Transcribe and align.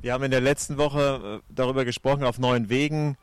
Wir 0.00 0.12
haben 0.12 0.24
in 0.24 0.30
der 0.30 0.40
letzten 0.40 0.76
Woche 0.78 1.40
äh, 1.40 1.52
darüber 1.54 1.84
gesprochen, 1.84 2.24
auf 2.24 2.38
neuen 2.38 2.68
Wegen 2.68 3.16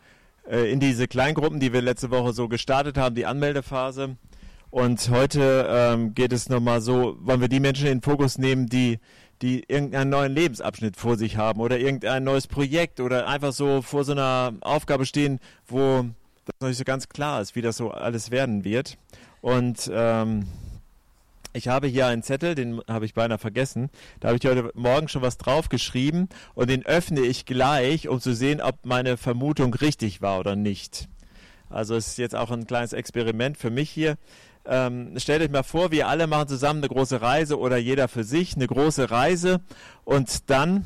äh, 0.49 0.71
in 0.71 0.79
diese 0.79 1.07
Kleingruppen, 1.07 1.59
die 1.59 1.73
wir 1.73 1.81
letzte 1.81 2.11
Woche 2.11 2.33
so 2.33 2.47
gestartet 2.47 2.97
haben, 2.97 3.15
die 3.15 3.25
Anmeldephase. 3.25 4.17
Und 4.71 5.09
heute 5.09 5.67
ähm, 5.69 6.13
geht 6.13 6.31
es 6.31 6.49
nochmal 6.49 6.81
so, 6.81 7.17
wollen 7.21 7.41
wir 7.41 7.47
die 7.47 7.59
Menschen 7.59 7.87
in 7.87 7.97
den 7.97 8.01
Fokus 8.03 8.37
nehmen, 8.37 8.67
die, 8.67 8.99
die 9.41 9.63
irgendeinen 9.67 10.11
neuen 10.11 10.33
Lebensabschnitt 10.33 10.95
vor 10.95 11.17
sich 11.17 11.37
haben 11.37 11.59
oder 11.59 11.79
irgendein 11.79 12.23
neues 12.23 12.47
Projekt 12.47 12.99
oder 12.99 13.27
einfach 13.27 13.51
so 13.51 13.81
vor 13.81 14.03
so 14.03 14.11
einer 14.11 14.53
Aufgabe 14.61 15.05
stehen, 15.05 15.39
wo 15.67 16.05
das 16.45 16.55
noch 16.59 16.67
nicht 16.67 16.77
so 16.77 16.83
ganz 16.83 17.09
klar 17.09 17.41
ist, 17.41 17.55
wie 17.55 17.61
das 17.61 17.77
so 17.77 17.91
alles 17.91 18.29
werden 18.29 18.63
wird. 18.63 18.97
Und 19.41 19.89
ähm, 19.91 20.45
ich 21.59 21.67
habe 21.67 21.87
hier 21.87 22.07
einen 22.07 22.23
Zettel, 22.23 22.55
den 22.55 22.81
habe 22.87 23.05
ich 23.05 23.13
beinahe 23.13 23.37
vergessen. 23.37 23.89
Da 24.21 24.29
habe 24.29 24.39
ich 24.41 24.49
heute 24.49 24.71
Morgen 24.75 25.09
schon 25.09 25.21
was 25.21 25.37
draufgeschrieben 25.37 26.29
und 26.55 26.69
den 26.69 26.85
öffne 26.85 27.19
ich 27.19 27.45
gleich, 27.45 28.07
um 28.07 28.21
zu 28.21 28.33
sehen, 28.33 28.61
ob 28.61 28.85
meine 28.85 29.17
Vermutung 29.17 29.73
richtig 29.73 30.21
war 30.21 30.39
oder 30.39 30.55
nicht. 30.55 31.09
Also 31.69 31.95
es 31.95 32.07
ist 32.07 32.17
jetzt 32.17 32.35
auch 32.35 32.49
ein 32.49 32.65
kleines 32.65 32.93
Experiment 32.93 33.57
für 33.57 33.69
mich 33.69 33.89
hier. 33.89 34.17
Ähm, 34.65 35.13
stellt 35.17 35.41
euch 35.41 35.51
mal 35.51 35.63
vor, 35.63 35.91
wir 35.91 36.07
alle 36.07 36.27
machen 36.27 36.47
zusammen 36.47 36.79
eine 36.79 36.87
große 36.87 37.21
Reise 37.21 37.59
oder 37.59 37.75
jeder 37.75 38.07
für 38.07 38.23
sich 38.23 38.55
eine 38.55 38.67
große 38.67 39.11
Reise 39.11 39.59
und 40.05 40.49
dann 40.49 40.85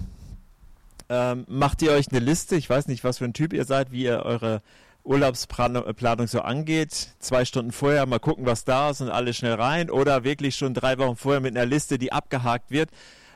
ähm, 1.07 1.45
macht 1.47 1.83
ihr 1.83 1.91
euch 1.91 2.09
eine 2.09 2.19
Liste. 2.19 2.55
Ich 2.55 2.67
weiß 2.67 2.87
nicht, 2.87 3.03
was 3.03 3.19
für 3.19 3.25
ein 3.25 3.33
Typ 3.33 3.53
ihr 3.53 3.65
seid, 3.65 3.91
wie 3.91 4.05
ihr 4.05 4.23
eure 4.23 4.63
Urlaubsplanung 5.03 6.27
so 6.27 6.41
angeht. 6.41 7.09
Zwei 7.19 7.45
Stunden 7.45 7.71
vorher 7.71 8.05
mal 8.05 8.19
gucken, 8.19 8.45
was 8.45 8.63
da 8.63 8.89
ist 8.89 9.01
und 9.01 9.09
alle 9.09 9.33
schnell 9.33 9.55
rein. 9.55 9.89
Oder 9.89 10.23
wirklich 10.23 10.55
schon 10.55 10.73
drei 10.73 10.97
Wochen 10.97 11.15
vorher 11.15 11.41
mit 11.41 11.55
einer 11.55 11.65
Liste, 11.65 11.97
die 11.97 12.11
abgehakt 12.11 12.71
wird. 12.71 12.89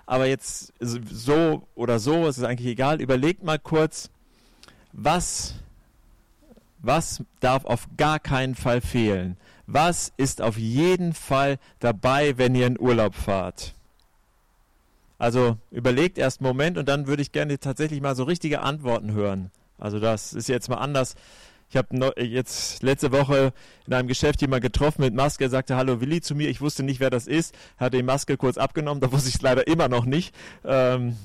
Aber 0.06 0.26
jetzt 0.26 0.74
so 0.80 1.68
oder 1.76 2.00
so, 2.00 2.28
ist 2.28 2.38
es 2.38 2.44
eigentlich 2.44 2.70
egal. 2.70 3.02
Überlegt 3.02 3.44
mal 3.44 3.60
kurz, 3.60 4.10
was, 4.94 5.56
was 6.80 7.24
darf 7.42 7.66
auf 7.66 7.88
gar 7.98 8.20
keinen 8.20 8.56
Fall 8.56 8.80
fehlen? 8.80 9.36
Was 9.66 10.14
ist 10.16 10.42
auf 10.42 10.58
jeden 10.58 11.14
Fall 11.14 11.60
dabei, 11.80 12.38
wenn 12.38 12.56
ihr 12.56 12.68
in 12.68 12.80
Urlaub 12.80 13.16
fahrt? 13.16 13.74
Also 15.20 15.58
überlegt 15.72 16.18
erst 16.18 16.40
einen 16.40 16.48
Moment 16.48 16.78
und 16.78 16.88
dann 16.88 17.08
würde 17.08 17.22
ich 17.22 17.32
gerne 17.32 17.60
tatsächlich 17.60 18.02
mal 18.02 18.16
so 18.16 18.24
richtige 18.24 18.62
Antworten 18.62 19.12
hören. 19.12 19.52
Also 19.78 20.00
das 20.00 20.34
ist 20.34 20.48
jetzt 20.48 20.70
mal 20.70 20.78
anders 20.78 21.16
ich 21.70 21.76
habe 21.76 22.14
jetzt 22.24 22.82
letzte 22.82 23.12
Woche 23.12 23.52
in 23.86 23.94
einem 23.94 24.08
Geschäft 24.08 24.42
jemand 24.42 24.62
getroffen 24.62 25.02
mit 25.02 25.14
Maske, 25.14 25.46
er 25.46 25.50
sagte 25.50 25.76
Hallo 25.76 26.00
Willi 26.00 26.22
zu 26.22 26.34
mir. 26.34 26.50
Ich 26.50 26.62
wusste 26.62 26.84
nicht, 26.84 27.00
wer 27.00 27.10
das 27.10 27.28
ist, 27.28 27.54
hatte 27.78 27.98
die 27.98 28.04
Maske 28.04 28.38
kurz 28.38 28.58
abgenommen, 28.58 29.02
da 29.02 29.12
wusste 29.12 29.30
ich 29.30 29.36
es 29.36 29.42
leider 29.42 29.68
immer 29.68 29.88
noch 29.88 30.06
nicht. 30.06 30.34
Ähm, 30.64 31.18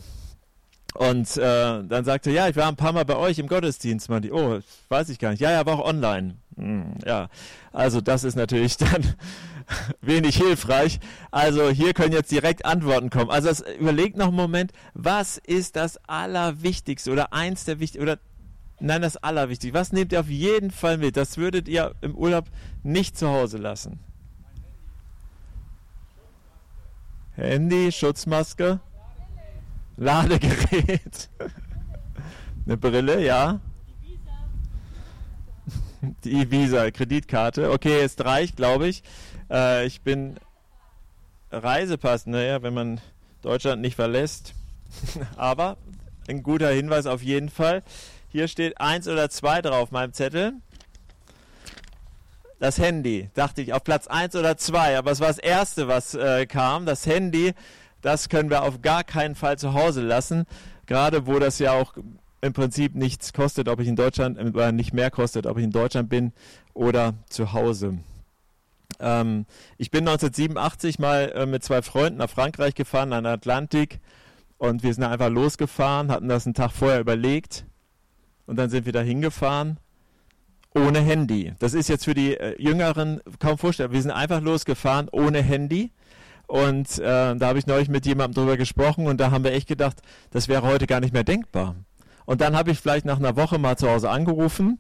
und 0.94 1.36
äh, 1.38 1.82
dann 1.84 2.04
sagte 2.04 2.30
er, 2.30 2.36
ja, 2.36 2.48
ich 2.48 2.56
war 2.56 2.68
ein 2.68 2.76
paar 2.76 2.92
Mal 2.92 3.06
bei 3.06 3.16
euch 3.16 3.38
im 3.38 3.46
Gottesdienst. 3.46 4.10
Man, 4.10 4.30
oh, 4.30 4.60
weiß 4.90 5.08
ich 5.08 5.18
gar 5.18 5.30
nicht. 5.30 5.40
Ja, 5.40 5.50
ja, 5.50 5.64
war 5.64 5.78
auch 5.78 5.86
online. 5.86 6.34
Hm, 6.56 6.96
ja, 7.06 7.28
also 7.72 8.02
das 8.02 8.24
ist 8.24 8.34
natürlich 8.34 8.76
dann 8.78 9.14
wenig 10.02 10.36
hilfreich. 10.36 11.00
Also 11.30 11.70
hier 11.70 11.94
können 11.94 12.12
jetzt 12.12 12.30
direkt 12.30 12.66
Antworten 12.66 13.08
kommen. 13.08 13.30
Also 13.30 13.48
das, 13.48 13.64
überlegt 13.78 14.18
noch 14.18 14.28
einen 14.28 14.36
Moment, 14.36 14.72
was 14.92 15.38
ist 15.38 15.76
das 15.76 15.96
Allerwichtigste 16.08 17.10
oder 17.10 17.32
eins 17.32 17.64
der 17.64 17.80
wichtigsten 17.80 18.02
oder 18.02 18.18
Nein, 18.84 19.00
das 19.00 19.16
Allerwichtigste. 19.16 19.78
Was 19.78 19.92
nehmt 19.92 20.10
ihr 20.10 20.18
auf 20.18 20.28
jeden 20.28 20.72
Fall 20.72 20.98
mit? 20.98 21.16
Das 21.16 21.36
würdet 21.36 21.68
ihr 21.68 21.94
im 22.00 22.16
Urlaub 22.16 22.46
nicht 22.82 23.16
zu 23.16 23.28
Hause 23.28 23.58
lassen. 23.58 24.00
Handy, 27.36 27.92
Schutzmaske, 27.92 28.80
Ladegerät, 29.96 31.30
eine 32.66 32.76
Brille, 32.76 33.24
ja. 33.24 33.60
Die 36.24 36.50
Visa, 36.50 36.90
Kreditkarte. 36.90 37.70
Okay, 37.70 38.00
es 38.00 38.18
reicht, 38.18 38.56
glaube 38.56 38.88
ich. 38.88 39.04
Äh, 39.48 39.86
ich 39.86 40.00
bin 40.00 40.40
Reisepass, 41.52 42.26
naja, 42.26 42.62
wenn 42.62 42.74
man 42.74 43.00
Deutschland 43.42 43.80
nicht 43.80 43.94
verlässt. 43.94 44.54
Aber 45.36 45.76
ein 46.26 46.42
guter 46.42 46.70
Hinweis 46.70 47.06
auf 47.06 47.22
jeden 47.22 47.48
Fall. 47.48 47.84
Hier 48.32 48.48
steht 48.48 48.80
eins 48.80 49.08
oder 49.08 49.28
zwei 49.28 49.60
drauf 49.60 49.82
auf 49.82 49.90
meinem 49.90 50.14
Zettel. 50.14 50.54
Das 52.58 52.78
Handy, 52.78 53.28
dachte 53.34 53.60
ich, 53.60 53.74
auf 53.74 53.84
Platz 53.84 54.06
eins 54.06 54.34
oder 54.34 54.56
zwei. 54.56 54.96
Aber 54.96 55.10
es 55.10 55.20
war 55.20 55.28
das 55.28 55.36
erste, 55.36 55.86
was 55.86 56.14
äh, 56.14 56.46
kam. 56.46 56.86
Das 56.86 57.04
Handy, 57.04 57.52
das 58.00 58.30
können 58.30 58.48
wir 58.48 58.62
auf 58.62 58.80
gar 58.80 59.04
keinen 59.04 59.34
Fall 59.34 59.58
zu 59.58 59.74
Hause 59.74 60.00
lassen. 60.00 60.46
Gerade 60.86 61.26
wo 61.26 61.38
das 61.38 61.58
ja 61.58 61.72
auch 61.72 61.92
im 62.40 62.54
Prinzip 62.54 62.94
nichts 62.94 63.34
kostet, 63.34 63.68
ob 63.68 63.80
ich 63.80 63.88
in 63.88 63.96
Deutschland, 63.96 64.38
äh, 64.38 64.72
nicht 64.72 64.94
mehr 64.94 65.10
kostet, 65.10 65.46
ob 65.46 65.58
ich 65.58 65.64
in 65.64 65.70
Deutschland 65.70 66.08
bin 66.08 66.32
oder 66.72 67.12
zu 67.28 67.52
Hause. 67.52 67.98
Ähm, 68.98 69.44
ich 69.76 69.90
bin 69.90 70.08
1987 70.08 70.98
mal 70.98 71.32
äh, 71.34 71.44
mit 71.44 71.64
zwei 71.64 71.82
Freunden 71.82 72.16
nach 72.16 72.30
Frankreich 72.30 72.74
gefahren, 72.74 73.12
an 73.12 73.24
den 73.24 73.34
Atlantik. 73.34 74.00
Und 74.56 74.82
wir 74.82 74.94
sind 74.94 75.04
einfach 75.04 75.28
losgefahren, 75.28 76.10
hatten 76.10 76.28
das 76.28 76.46
einen 76.46 76.54
Tag 76.54 76.70
vorher 76.72 77.00
überlegt 77.00 77.66
und 78.52 78.56
dann 78.56 78.68
sind 78.68 78.84
wir 78.84 78.92
da 78.92 79.00
hingefahren 79.00 79.78
ohne 80.74 81.00
Handy. 81.00 81.54
Das 81.58 81.72
ist 81.72 81.88
jetzt 81.88 82.04
für 82.04 82.12
die 82.12 82.36
äh, 82.36 82.54
Jüngeren 82.62 83.22
kaum 83.38 83.56
vorstellbar. 83.56 83.94
Wir 83.94 84.02
sind 84.02 84.10
einfach 84.10 84.42
losgefahren 84.42 85.08
ohne 85.10 85.40
Handy. 85.40 85.90
Und 86.46 86.98
äh, 86.98 87.34
da 87.34 87.40
habe 87.40 87.58
ich 87.58 87.66
neulich 87.66 87.88
mit 87.88 88.04
jemandem 88.04 88.42
drüber 88.42 88.58
gesprochen 88.58 89.06
und 89.06 89.18
da 89.18 89.30
haben 89.30 89.42
wir 89.42 89.52
echt 89.52 89.68
gedacht, 89.68 90.02
das 90.32 90.48
wäre 90.48 90.64
heute 90.64 90.86
gar 90.86 91.00
nicht 91.00 91.14
mehr 91.14 91.24
denkbar. 91.24 91.76
Und 92.26 92.42
dann 92.42 92.54
habe 92.54 92.72
ich 92.72 92.78
vielleicht 92.78 93.06
nach 93.06 93.18
einer 93.18 93.36
Woche 93.36 93.56
mal 93.56 93.78
zu 93.78 93.88
Hause 93.88 94.10
angerufen 94.10 94.78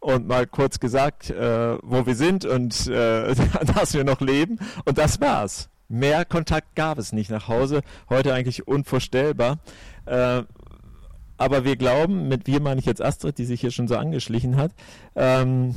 und 0.00 0.26
mal 0.26 0.46
kurz 0.46 0.80
gesagt, 0.80 1.28
äh, 1.28 1.76
wo 1.82 2.06
wir 2.06 2.14
sind 2.14 2.46
und 2.46 2.86
äh, 2.86 3.34
dass 3.74 3.92
wir 3.92 4.04
noch 4.04 4.22
leben. 4.22 4.58
Und 4.86 4.96
das 4.96 5.20
war's. 5.20 5.68
Mehr 5.88 6.24
Kontakt 6.24 6.74
gab 6.74 6.96
es 6.96 7.12
nicht 7.12 7.30
nach 7.30 7.48
Hause. 7.48 7.82
Heute 8.08 8.32
eigentlich 8.32 8.66
unvorstellbar. 8.66 9.58
Aber 11.36 11.64
wir 11.64 11.76
glauben, 11.76 12.28
mit 12.28 12.46
wir 12.46 12.60
meine 12.60 12.80
ich 12.80 12.86
jetzt 12.86 13.02
Astrid, 13.02 13.38
die 13.38 13.44
sich 13.44 13.60
hier 13.60 13.70
schon 13.70 13.88
so 13.88 13.96
angeschlichen 13.96 14.56
hat, 14.56 14.72
ähm, 15.16 15.74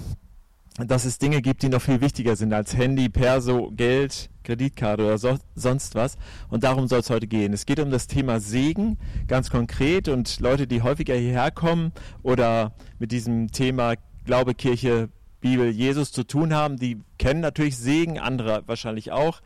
dass 0.77 1.05
es 1.05 1.17
Dinge 1.17 1.41
gibt, 1.41 1.63
die 1.63 1.69
noch 1.69 1.81
viel 1.81 2.01
wichtiger 2.01 2.35
sind 2.35 2.53
als 2.53 2.77
Handy, 2.77 3.09
Perso, 3.09 3.71
Geld, 3.75 4.29
Kreditkarte 4.43 5.03
oder 5.03 5.17
so, 5.17 5.37
sonst 5.55 5.95
was. 5.95 6.17
Und 6.49 6.63
darum 6.63 6.87
soll 6.87 6.99
es 6.99 7.09
heute 7.09 7.27
gehen. 7.27 7.51
Es 7.53 7.65
geht 7.65 7.79
um 7.79 7.89
das 7.89 8.07
Thema 8.07 8.39
Segen, 8.39 8.97
ganz 9.27 9.49
konkret. 9.49 10.07
Und 10.07 10.39
Leute, 10.39 10.67
die 10.67 10.83
häufiger 10.83 11.15
hierher 11.15 11.49
kommen 11.51 11.91
oder 12.21 12.73
mit 12.99 13.11
diesem 13.11 13.51
Thema 13.51 13.95
Glaube, 14.25 14.53
Kirche, 14.53 15.09
Bibel, 15.41 15.69
Jesus 15.69 16.11
zu 16.11 16.23
tun 16.23 16.53
haben, 16.53 16.77
die 16.77 16.99
kennen 17.17 17.39
natürlich 17.39 17.77
Segen, 17.77 18.19
andere 18.19 18.63
wahrscheinlich 18.67 19.11
auch. 19.11 19.41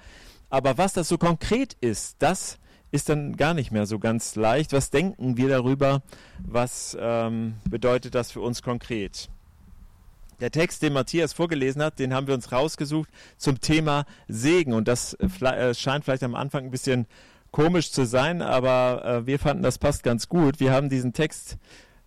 Aber 0.49 0.78
was 0.78 0.93
das 0.93 1.07
so 1.07 1.17
konkret 1.17 1.78
ist, 1.79 2.17
das 2.19 2.59
ist 2.91 3.09
dann 3.09 3.38
gar 3.38 3.53
nicht 3.53 3.72
mehr 3.72 3.85
so 3.85 4.00
ganz 4.00 4.35
leicht. 4.35 4.74
Was 4.74 4.90
denken 4.90 5.38
wir 5.38 5.50
darüber? 5.50 6.02
Was 6.46 6.97
ähm, 7.00 7.56
bedeutet 7.69 8.16
das 8.16 8.31
für 8.31 8.41
uns 8.41 8.62
konkret? 8.62 9.29
Der 10.41 10.52
Text, 10.52 10.81
den 10.81 10.94
Matthias 10.94 11.34
vorgelesen 11.34 11.84
hat, 11.84 12.00
den 12.00 12.13
haben 12.13 12.28
wir 12.28 12.34
uns 12.34 12.52
rausgesucht 12.52 13.09
zum 13.38 13.62
Thema 13.62 14.06
Segen. 14.28 14.74
Und 14.74 14.88
das 14.88 15.13
äh, 15.13 15.74
scheint 15.74 16.03
vielleicht 16.03 16.24
am 16.24 16.35
Anfang 16.35 16.66
ein 16.66 16.72
bisschen 16.72 17.06
komisch 17.52 17.91
zu 17.91 18.06
sein, 18.06 18.41
aber 18.41 19.06
äh, 19.06 19.25
wir 19.28 19.40
fanden, 19.40 19.63
das 19.63 19.78
passt 19.78 20.03
ganz 20.03 20.28
gut. 20.28 20.59
Wir 20.59 20.72
haben 20.72 20.90
diesen 20.90 21.13
Text 21.13 21.58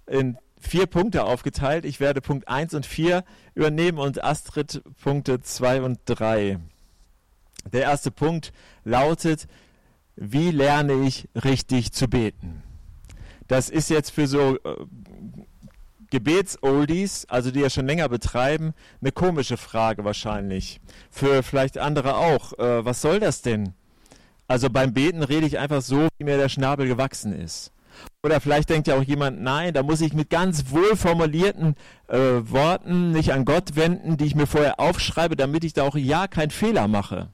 in 0.07 0.37
vier 0.59 0.87
Punkte 0.87 1.25
aufgeteilt. 1.25 1.85
Ich 1.85 2.01
werde 2.01 2.21
Punkt 2.21 2.49
1 2.49 2.75
und 2.75 2.87
4 2.87 3.25
übernehmen 3.55 3.99
und 3.99 4.25
Astrid 4.25 4.83
Punkte 5.03 5.41
2 5.41 5.83
und 5.83 6.01
3. 6.07 6.59
Der 7.73 7.83
erste 7.83 8.11
Punkt 8.11 8.53
lautet, 8.85 9.47
wie 10.17 10.51
lerne 10.51 10.95
ich 11.07 11.29
richtig 11.35 11.93
zu 11.93 12.09
beten? 12.09 12.63
Das 13.49 13.69
ist 13.69 13.91
jetzt 13.91 14.11
für 14.11 14.27
so 14.27 14.57
äh, 14.57 14.77
Gebets-Oldies, 16.11 17.27
also 17.29 17.51
die 17.51 17.61
ja 17.61 17.71
schon 17.71 17.87
länger 17.87 18.09
betreiben, 18.09 18.73
eine 19.01 19.13
komische 19.13 19.57
Frage 19.57 20.05
wahrscheinlich. 20.05 20.81
Für 21.11 21.43
vielleicht 21.43 21.79
andere 21.79 22.17
auch. 22.17 22.59
Äh, 22.59 22.85
was 22.85 23.01
soll 23.01 23.21
das 23.21 23.43
denn? 23.43 23.75
Also 24.47 24.71
beim 24.71 24.93
Beten 24.93 25.23
rede 25.23 25.47
ich 25.47 25.59
einfach 25.59 25.83
so, 25.83 26.09
wie 26.19 26.25
mir 26.25 26.37
der 26.37 26.49
Schnabel 26.49 26.87
gewachsen 26.87 27.33
ist. 27.33 27.73
Oder 28.23 28.41
vielleicht 28.41 28.71
denkt 28.71 28.89
ja 28.89 28.97
auch 28.97 29.03
jemand, 29.03 29.41
nein, 29.43 29.73
da 29.73 29.83
muss 29.83 30.01
ich 30.01 30.15
mit 30.15 30.31
ganz 30.31 30.71
wohlformulierten 30.71 31.77
äh, 32.09 32.19
Worten 32.19 33.13
nicht 33.13 33.33
an 33.33 33.45
Gott 33.45 33.77
wenden, 33.77 34.17
die 34.17 34.25
ich 34.25 34.35
mir 34.35 34.47
vorher 34.47 34.81
aufschreibe, 34.81 35.37
damit 35.37 35.65
ich 35.65 35.73
da 35.73 35.85
auch 35.85 35.97
ja 35.97 36.27
keinen 36.27 36.51
Fehler 36.51 36.89
mache. 36.89 37.29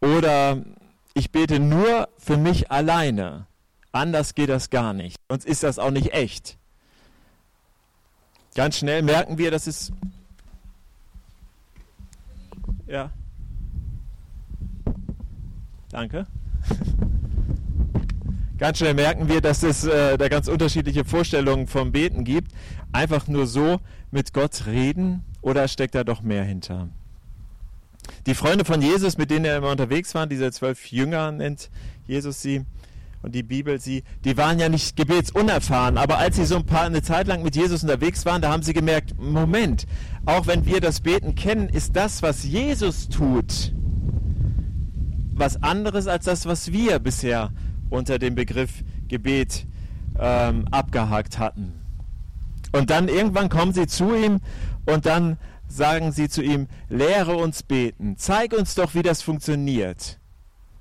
Oder 0.00 0.62
ich 1.14 1.30
bete 1.30 1.60
nur 1.60 2.08
für 2.18 2.36
mich 2.36 2.70
alleine. 2.70 3.46
Anders 3.92 4.34
geht 4.34 4.48
das 4.48 4.70
gar 4.70 4.92
nicht. 4.92 5.16
Sonst 5.28 5.46
ist 5.46 5.62
das 5.62 5.78
auch 5.78 5.92
nicht 5.92 6.12
echt. 6.12 6.58
Ganz 8.56 8.78
schnell 8.78 9.02
merken 9.02 9.38
wir, 9.38 9.50
dass 9.52 9.66
es. 9.68 9.92
Ja. 12.86 13.10
Ganz 18.58 18.78
schnell 18.78 18.94
merken 18.94 19.28
wir, 19.28 19.40
dass 19.40 19.62
es 19.62 19.84
äh, 19.84 20.16
da 20.16 20.28
ganz 20.28 20.48
unterschiedliche 20.48 21.04
Vorstellungen 21.04 21.66
vom 21.66 21.92
Beten 21.92 22.24
gibt. 22.24 22.52
Einfach 22.92 23.28
nur 23.28 23.46
so 23.46 23.80
mit 24.10 24.32
Gott 24.32 24.66
reden 24.66 25.24
oder 25.40 25.68
steckt 25.68 25.94
da 25.94 26.04
doch 26.04 26.22
mehr 26.22 26.44
hinter? 26.44 26.88
Die 28.26 28.34
Freunde 28.34 28.64
von 28.64 28.80
Jesus, 28.80 29.18
mit 29.18 29.30
denen 29.30 29.44
er 29.44 29.58
immer 29.58 29.70
unterwegs 29.70 30.14
war, 30.14 30.26
diese 30.26 30.50
zwölf 30.52 30.86
Jünger 30.90 31.32
nennt 31.32 31.70
Jesus 32.06 32.40
sie 32.40 32.64
und 33.22 33.34
die 33.34 33.42
Bibel 33.42 33.80
sie, 33.80 34.04
die 34.24 34.36
waren 34.36 34.58
ja 34.58 34.68
nicht 34.68 34.96
gebetsunerfahren, 34.96 35.96
aber 35.96 36.18
als 36.18 36.36
sie 36.36 36.44
so 36.44 36.56
ein 36.56 36.66
paar 36.66 36.84
eine 36.84 37.02
Zeit 37.02 37.26
lang 37.26 37.42
mit 37.42 37.56
Jesus 37.56 37.82
unterwegs 37.82 38.26
waren, 38.26 38.42
da 38.42 38.52
haben 38.52 38.62
sie 38.62 38.74
gemerkt, 38.74 39.18
Moment, 39.18 39.86
auch 40.26 40.46
wenn 40.46 40.66
wir 40.66 40.80
das 40.80 41.00
Beten 41.00 41.34
kennen, 41.34 41.68
ist 41.70 41.96
das, 41.96 42.22
was 42.22 42.44
Jesus 42.44 43.08
tut, 43.08 43.72
was 45.34 45.62
anderes 45.62 46.06
als 46.06 46.26
das, 46.26 46.44
was 46.44 46.70
wir 46.70 46.98
bisher 46.98 47.50
unter 47.88 48.18
dem 48.18 48.34
Begriff 48.34 48.84
Gebet 49.08 49.66
ähm, 50.18 50.66
abgehakt 50.70 51.38
hatten. 51.38 51.72
Und 52.72 52.90
dann 52.90 53.08
irgendwann 53.08 53.48
kommen 53.48 53.72
sie 53.72 53.86
zu 53.86 54.14
ihm 54.14 54.40
und 54.84 55.06
dann 55.06 55.38
sagen 55.68 56.12
sie 56.12 56.28
zu 56.28 56.42
ihm, 56.42 56.68
lehre 56.88 57.36
uns 57.36 57.62
beten, 57.62 58.16
zeig 58.16 58.52
uns 58.52 58.74
doch, 58.74 58.94
wie 58.94 59.02
das 59.02 59.22
funktioniert, 59.22 60.18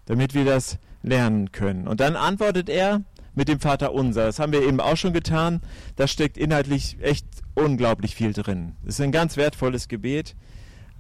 damit 0.06 0.34
wir 0.34 0.46
das 0.46 0.78
lernen 1.02 1.52
können. 1.52 1.88
Und 1.88 2.00
dann 2.00 2.16
antwortet 2.16 2.70
er 2.70 3.02
mit 3.36 3.48
dem 3.48 3.60
Vater 3.60 3.94
unser. 3.94 4.26
Das 4.26 4.40
haben 4.40 4.54
wir 4.54 4.64
eben 4.64 4.80
auch 4.80 4.98
schon 4.98 5.14
getan. 5.14 5.62
Da 5.96 6.08
steckt 6.08 6.38
inhaltlich 6.38 6.98
echt 7.02 7.26
unglaublich 7.56 8.16
viel 8.16 8.34
drin. 8.34 8.76
Es 8.84 8.96
ist 8.96 9.02
ein 9.02 9.12
ganz 9.12 9.38
wertvolles 9.38 9.88
Gebet, 9.88 10.36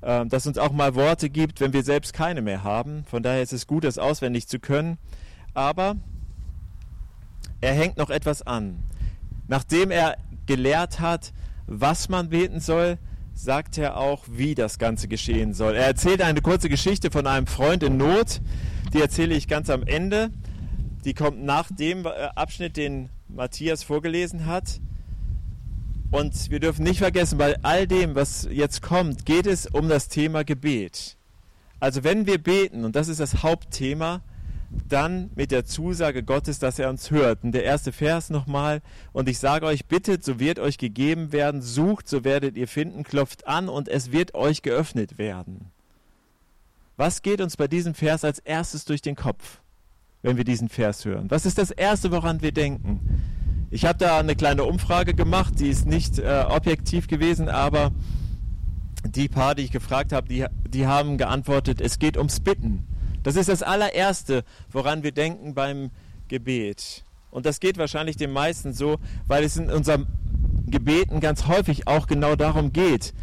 äh, 0.01 0.25
das 0.25 0.47
uns 0.47 0.57
auch 0.57 0.71
mal 0.71 0.95
Worte 0.95 1.29
gibt, 1.29 1.59
wenn 1.61 1.73
wir 1.73 1.83
selbst 1.83 2.13
keine 2.13 2.41
mehr 2.41 2.63
haben. 2.63 3.05
Von 3.05 3.23
daher 3.23 3.41
ist 3.41 3.53
es 3.53 3.67
gut, 3.67 3.83
das 3.83 3.97
auswendig 3.97 4.47
zu 4.47 4.59
können. 4.59 4.97
Aber 5.53 5.95
er 7.61 7.73
hängt 7.73 7.97
noch 7.97 8.09
etwas 8.09 8.41
an. 8.41 8.83
Nachdem 9.47 9.91
er 9.91 10.17
gelehrt 10.45 10.99
hat, 10.99 11.33
was 11.67 12.09
man 12.09 12.29
beten 12.29 12.59
soll, 12.59 12.97
sagt 13.33 13.77
er 13.77 13.97
auch, 13.97 14.23
wie 14.29 14.55
das 14.55 14.77
Ganze 14.79 15.07
geschehen 15.07 15.53
soll. 15.53 15.75
Er 15.75 15.85
erzählt 15.85 16.21
eine 16.21 16.41
kurze 16.41 16.69
Geschichte 16.69 17.11
von 17.11 17.27
einem 17.27 17.47
Freund 17.47 17.83
in 17.83 17.97
Not, 17.97 18.41
die 18.93 19.01
erzähle 19.01 19.35
ich 19.35 19.47
ganz 19.47 19.69
am 19.69 19.83
Ende. 19.83 20.29
Die 21.05 21.13
kommt 21.13 21.43
nach 21.43 21.69
dem 21.71 22.05
äh, 22.05 22.09
Abschnitt, 22.35 22.77
den 22.77 23.09
Matthias 23.27 23.83
vorgelesen 23.83 24.45
hat. 24.45 24.79
Und 26.11 26.51
wir 26.51 26.59
dürfen 26.59 26.83
nicht 26.83 26.99
vergessen, 26.99 27.39
bei 27.39 27.57
all 27.63 27.87
dem, 27.87 28.13
was 28.13 28.47
jetzt 28.49 28.83
kommt, 28.83 29.25
geht 29.25 29.47
es 29.47 29.65
um 29.65 29.89
das 29.89 30.09
Thema 30.09 30.43
Gebet. 30.43 31.17
Also 31.79 32.03
wenn 32.03 32.27
wir 32.27 32.37
beten, 32.37 32.85
und 32.85 32.95
das 32.95 33.07
ist 33.07 33.19
das 33.19 33.41
Hauptthema, 33.41 34.21
dann 34.87 35.31
mit 35.35 35.51
der 35.51 35.65
Zusage 35.65 36.23
Gottes, 36.23 36.59
dass 36.59 36.79
er 36.79 36.89
uns 36.89 37.11
hört. 37.11 37.43
Und 37.43 37.51
der 37.53 37.63
erste 37.63 37.91
Vers 37.91 38.29
nochmal. 38.29 38.81
Und 39.11 39.29
ich 39.29 39.39
sage 39.39 39.65
euch, 39.65 39.85
bittet, 39.85 40.23
so 40.23 40.39
wird 40.39 40.59
euch 40.59 40.77
gegeben 40.77 41.31
werden, 41.31 41.61
sucht, 41.61 42.07
so 42.07 42.23
werdet 42.23 42.57
ihr 42.57 42.67
finden, 42.67 43.03
klopft 43.03 43.47
an 43.47 43.69
und 43.69 43.87
es 43.87 44.11
wird 44.11 44.35
euch 44.35 44.61
geöffnet 44.61 45.17
werden. 45.17 45.71
Was 46.95 47.21
geht 47.21 47.41
uns 47.41 47.57
bei 47.57 47.67
diesem 47.67 47.95
Vers 47.95 48.23
als 48.23 48.39
erstes 48.39 48.85
durch 48.85 49.01
den 49.01 49.15
Kopf, 49.15 49.61
wenn 50.21 50.37
wir 50.37 50.43
diesen 50.43 50.69
Vers 50.69 51.05
hören? 51.05 51.31
Was 51.31 51.45
ist 51.45 51.57
das 51.57 51.71
Erste, 51.71 52.11
woran 52.11 52.41
wir 52.41 52.51
denken? 52.51 52.99
Ich 53.71 53.85
habe 53.85 53.97
da 53.97 54.19
eine 54.19 54.35
kleine 54.35 54.65
Umfrage 54.65 55.15
gemacht, 55.15 55.59
die 55.59 55.67
ist 55.67 55.87
nicht 55.87 56.19
äh, 56.19 56.45
objektiv 56.47 57.07
gewesen, 57.07 57.49
aber 57.49 57.91
die 59.03 59.27
paar, 59.27 59.55
die 59.55 59.63
ich 59.63 59.71
gefragt 59.71 60.13
habe, 60.13 60.27
die, 60.27 60.45
die 60.67 60.85
haben 60.85 61.17
geantwortet, 61.17 61.81
es 61.81 61.97
geht 61.97 62.17
ums 62.17 62.39
Bitten. 62.39 62.85
Das 63.23 63.35
ist 63.35 63.49
das 63.49 63.63
allererste, 63.63 64.43
woran 64.71 65.03
wir 65.03 65.11
denken 65.11 65.53
beim 65.53 65.91
Gebet. 66.27 67.05
Und 67.31 67.45
das 67.45 67.59
geht 67.59 67.77
wahrscheinlich 67.77 68.17
den 68.17 68.31
meisten 68.31 68.73
so, 68.73 68.99
weil 69.27 69.43
es 69.43 69.57
in 69.57 69.71
unserem 69.71 70.07
Gebeten 70.67 71.19
ganz 71.19 71.47
häufig 71.47 71.87
auch 71.87 72.07
genau 72.07 72.35
darum 72.35 72.73
geht, 72.73 73.13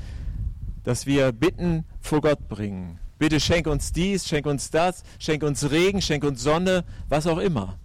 dass 0.83 1.07
wir 1.07 1.33
Bitten 1.33 1.85
vor 2.01 2.21
Gott 2.21 2.49
bringen. 2.49 2.99
Bitte 3.19 3.39
schenk 3.39 3.67
uns 3.67 3.93
dies, 3.93 4.27
schenk 4.27 4.47
uns 4.47 4.71
das, 4.71 5.05
schenk 5.19 5.43
uns 5.43 5.71
Regen, 5.71 6.01
schenk 6.01 6.25
uns 6.25 6.43
Sonne, 6.43 6.85
was 7.09 7.27
auch 7.27 7.39
immer. 7.39 7.79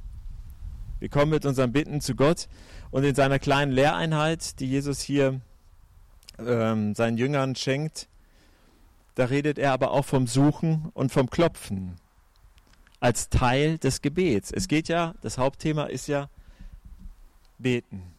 Wir 0.99 1.09
kommen 1.09 1.31
mit 1.31 1.45
unseren 1.45 1.73
Bitten 1.73 1.99
zu 1.99 2.15
Gott 2.15 2.47
und 2.89 3.03
in 3.03 3.13
seiner 3.13 3.37
kleinen 3.37 3.71
Lehreinheit, 3.71 4.59
die 4.59 4.67
Jesus 4.67 5.01
hier 5.01 5.41
ähm, 6.39 6.95
seinen 6.95 7.17
Jüngern 7.17 7.55
schenkt, 7.55 8.07
da 9.15 9.25
redet 9.25 9.57
er 9.57 9.73
aber 9.73 9.91
auch 9.91 10.05
vom 10.05 10.27
Suchen 10.27 10.89
und 10.93 11.11
vom 11.11 11.29
Klopfen 11.29 11.97
als 12.99 13.29
Teil 13.29 13.77
des 13.77 14.01
Gebets. 14.01 14.51
Es 14.51 14.67
geht 14.67 14.87
ja, 14.87 15.13
das 15.21 15.37
Hauptthema 15.37 15.85
ist 15.85 16.07
ja 16.07 16.29
beten. 17.57 18.15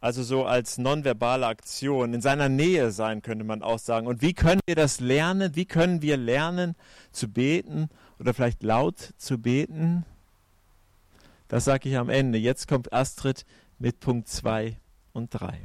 Also 0.00 0.22
so 0.22 0.44
als 0.44 0.78
nonverbale 0.78 1.46
Aktion, 1.46 2.14
in 2.14 2.20
seiner 2.20 2.48
Nähe 2.48 2.92
sein, 2.92 3.20
könnte 3.20 3.44
man 3.44 3.62
auch 3.62 3.80
sagen. 3.80 4.06
Und 4.06 4.22
wie 4.22 4.32
können 4.32 4.60
wir 4.66 4.76
das 4.76 5.00
lernen? 5.00 5.56
Wie 5.56 5.64
können 5.64 6.02
wir 6.02 6.16
lernen 6.16 6.76
zu 7.10 7.28
beten 7.28 7.88
oder 8.20 8.32
vielleicht 8.32 8.62
laut 8.62 9.12
zu 9.16 9.38
beten? 9.38 10.04
Das 11.48 11.64
sage 11.64 11.88
ich 11.88 11.96
am 11.96 12.10
Ende. 12.10 12.38
Jetzt 12.38 12.68
kommt 12.68 12.92
Astrid 12.92 13.44
mit 13.78 13.98
Punkt 13.98 14.28
2 14.28 14.76
und 15.12 15.30
3. 15.30 15.58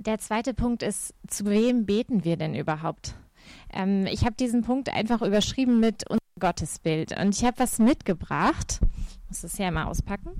der 0.00 0.18
zweite 0.18 0.54
Punkt 0.54 0.82
ist, 0.82 1.14
zu 1.28 1.44
wem 1.44 1.84
beten 1.84 2.24
wir 2.24 2.36
denn 2.36 2.54
überhaupt? 2.54 3.14
Ähm, 3.72 4.06
ich 4.06 4.24
habe 4.24 4.34
diesen 4.34 4.62
Punkt 4.62 4.88
einfach 4.88 5.22
überschrieben 5.22 5.78
mit 5.78 6.08
unser 6.08 6.20
Gottesbild. 6.38 7.18
Und 7.18 7.36
ich 7.36 7.44
habe 7.44 7.58
was 7.58 7.78
mitgebracht. 7.78 8.80
Ich 8.80 9.28
muss 9.28 9.40
das 9.42 9.56
hier 9.56 9.70
mal 9.70 9.84
auspacken. 9.84 10.30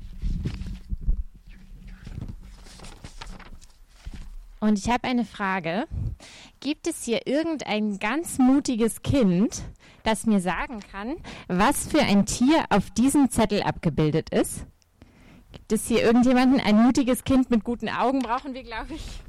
Und 4.61 4.79
ich 4.79 4.91
habe 4.91 5.05
eine 5.05 5.25
Frage. 5.25 5.87
Gibt 6.61 6.87
es 6.87 7.05
hier 7.05 7.27
irgendein 7.27 7.99
ganz 7.99 8.39
mutiges 8.39 9.03
Kind, 9.03 9.63
das 10.03 10.27
mir 10.27 10.41
sagen 10.41 10.81
kann, 10.93 11.17
was 11.49 11.87
für 11.89 12.03
ein 12.03 12.27
Tier 12.27 12.65
auf 12.69 12.91
diesem 12.91 13.31
Zettel 13.31 13.63
abgebildet 13.63 14.31
ist? 14.31 14.67
Gibt 15.53 15.73
es 15.73 15.89
hier 15.89 16.03
irgendjemanden? 16.03 16.61
Ein 16.61 16.83
mutiges 16.83 17.25
Kind 17.25 17.51
mit 17.51 17.65
guten 17.65 17.89
Augen 17.89 18.21
brauchen 18.21 18.55
wir, 18.55 18.63
glaube 18.63 18.95
ich. 18.95 19.23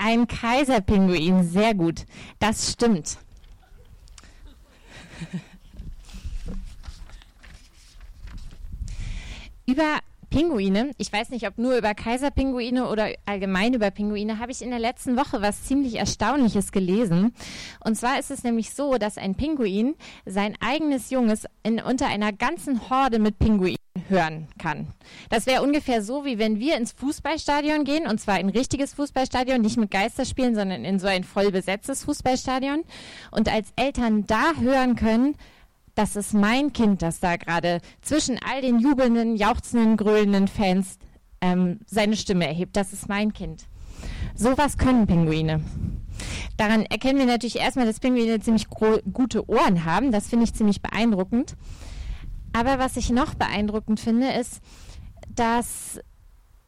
Ein 0.00 0.26
Kaiserpinguin, 0.26 1.48
sehr 1.48 1.74
gut. 1.74 2.06
Das 2.38 2.72
stimmt. 2.72 3.18
über 9.68 9.98
Pinguine, 10.38 10.92
ich 10.98 11.12
weiß 11.12 11.30
nicht, 11.30 11.48
ob 11.48 11.58
nur 11.58 11.76
über 11.76 11.94
Kaiserpinguine 11.94 12.86
oder 12.88 13.08
allgemein 13.26 13.74
über 13.74 13.90
Pinguine, 13.90 14.38
habe 14.38 14.52
ich 14.52 14.62
in 14.62 14.70
der 14.70 14.78
letzten 14.78 15.16
Woche 15.16 15.42
was 15.42 15.64
ziemlich 15.64 15.96
Erstaunliches 15.96 16.70
gelesen. 16.70 17.34
Und 17.80 17.96
zwar 17.96 18.20
ist 18.20 18.30
es 18.30 18.44
nämlich 18.44 18.72
so, 18.72 18.98
dass 18.98 19.18
ein 19.18 19.34
Pinguin 19.34 19.96
sein 20.26 20.54
eigenes 20.60 21.10
Junges 21.10 21.46
in, 21.64 21.80
unter 21.80 22.06
einer 22.06 22.32
ganzen 22.32 22.88
Horde 22.88 23.18
mit 23.18 23.40
Pinguinen 23.40 23.78
hören 24.08 24.46
kann. 24.60 24.86
Das 25.28 25.46
wäre 25.46 25.64
ungefähr 25.64 26.04
so, 26.04 26.24
wie 26.24 26.38
wenn 26.38 26.60
wir 26.60 26.76
ins 26.76 26.92
Fußballstadion 26.92 27.82
gehen, 27.82 28.06
und 28.06 28.20
zwar 28.20 28.36
ein 28.36 28.48
richtiges 28.48 28.94
Fußballstadion, 28.94 29.60
nicht 29.60 29.76
mit 29.76 29.90
Geisterspielen, 29.90 30.54
sondern 30.54 30.84
in 30.84 31.00
so 31.00 31.08
ein 31.08 31.24
voll 31.24 31.50
besetztes 31.50 32.04
Fußballstadion, 32.04 32.84
und 33.32 33.52
als 33.52 33.72
Eltern 33.74 34.24
da 34.28 34.52
hören 34.60 34.94
können, 34.94 35.34
das 35.98 36.14
ist 36.14 36.32
mein 36.32 36.72
Kind, 36.72 37.02
das 37.02 37.18
da 37.18 37.34
gerade 37.36 37.80
zwischen 38.02 38.38
all 38.38 38.62
den 38.62 38.78
jubelnden, 38.78 39.34
jauchzenden, 39.34 39.96
gröhlenden 39.96 40.46
Fans 40.46 40.96
ähm, 41.40 41.80
seine 41.86 42.16
Stimme 42.16 42.46
erhebt. 42.46 42.76
Das 42.76 42.92
ist 42.92 43.08
mein 43.08 43.32
Kind. 43.32 43.66
Sowas 44.36 44.78
können 44.78 45.08
Pinguine. 45.08 45.60
Daran 46.56 46.82
erkennen 46.82 47.18
wir 47.18 47.26
natürlich 47.26 47.56
erstmal, 47.56 47.84
dass 47.84 47.98
Pinguine 47.98 48.38
ziemlich 48.38 48.68
gute 48.68 49.50
Ohren 49.50 49.84
haben. 49.84 50.12
Das 50.12 50.28
finde 50.28 50.44
ich 50.44 50.54
ziemlich 50.54 50.82
beeindruckend. 50.82 51.56
Aber 52.52 52.78
was 52.78 52.96
ich 52.96 53.10
noch 53.10 53.34
beeindruckend 53.34 53.98
finde, 53.98 54.28
ist, 54.28 54.60
dass 55.34 55.98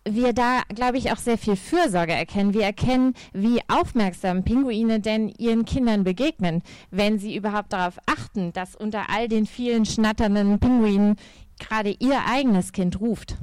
wir 0.09 0.33
da, 0.33 0.63
glaube 0.75 0.99
ich, 0.99 1.13
auch 1.13 1.19
sehr 1.19 1.39
viel 1.39 1.57
Fürsorge 1.57 2.13
erkennen. 2.13 2.55
Wir 2.55 2.65
erkennen, 2.65 3.15
wie 3.33 3.61
aufmerksam 3.69 4.45
Pinguine 4.45 5.01
denn 5.01 5.29
ihren 5.29 5.65
Kindern 5.65 6.05
begegnen, 6.05 6.63
wenn 6.91 7.19
sie 7.19 7.37
überhaupt 7.37 7.73
darauf 7.73 7.99
achten, 8.07 8.53
dass 8.53 8.75
unter 8.75 9.11
all 9.11 9.29
den 9.29 9.47
vielen 9.47 9.85
schnatternden 9.85 10.59
Pinguinen 10.59 11.17
gerade 11.59 11.95
ihr 11.99 12.25
eigenes 12.27 12.73
Kind 12.73 13.01
ruft. 13.01 13.37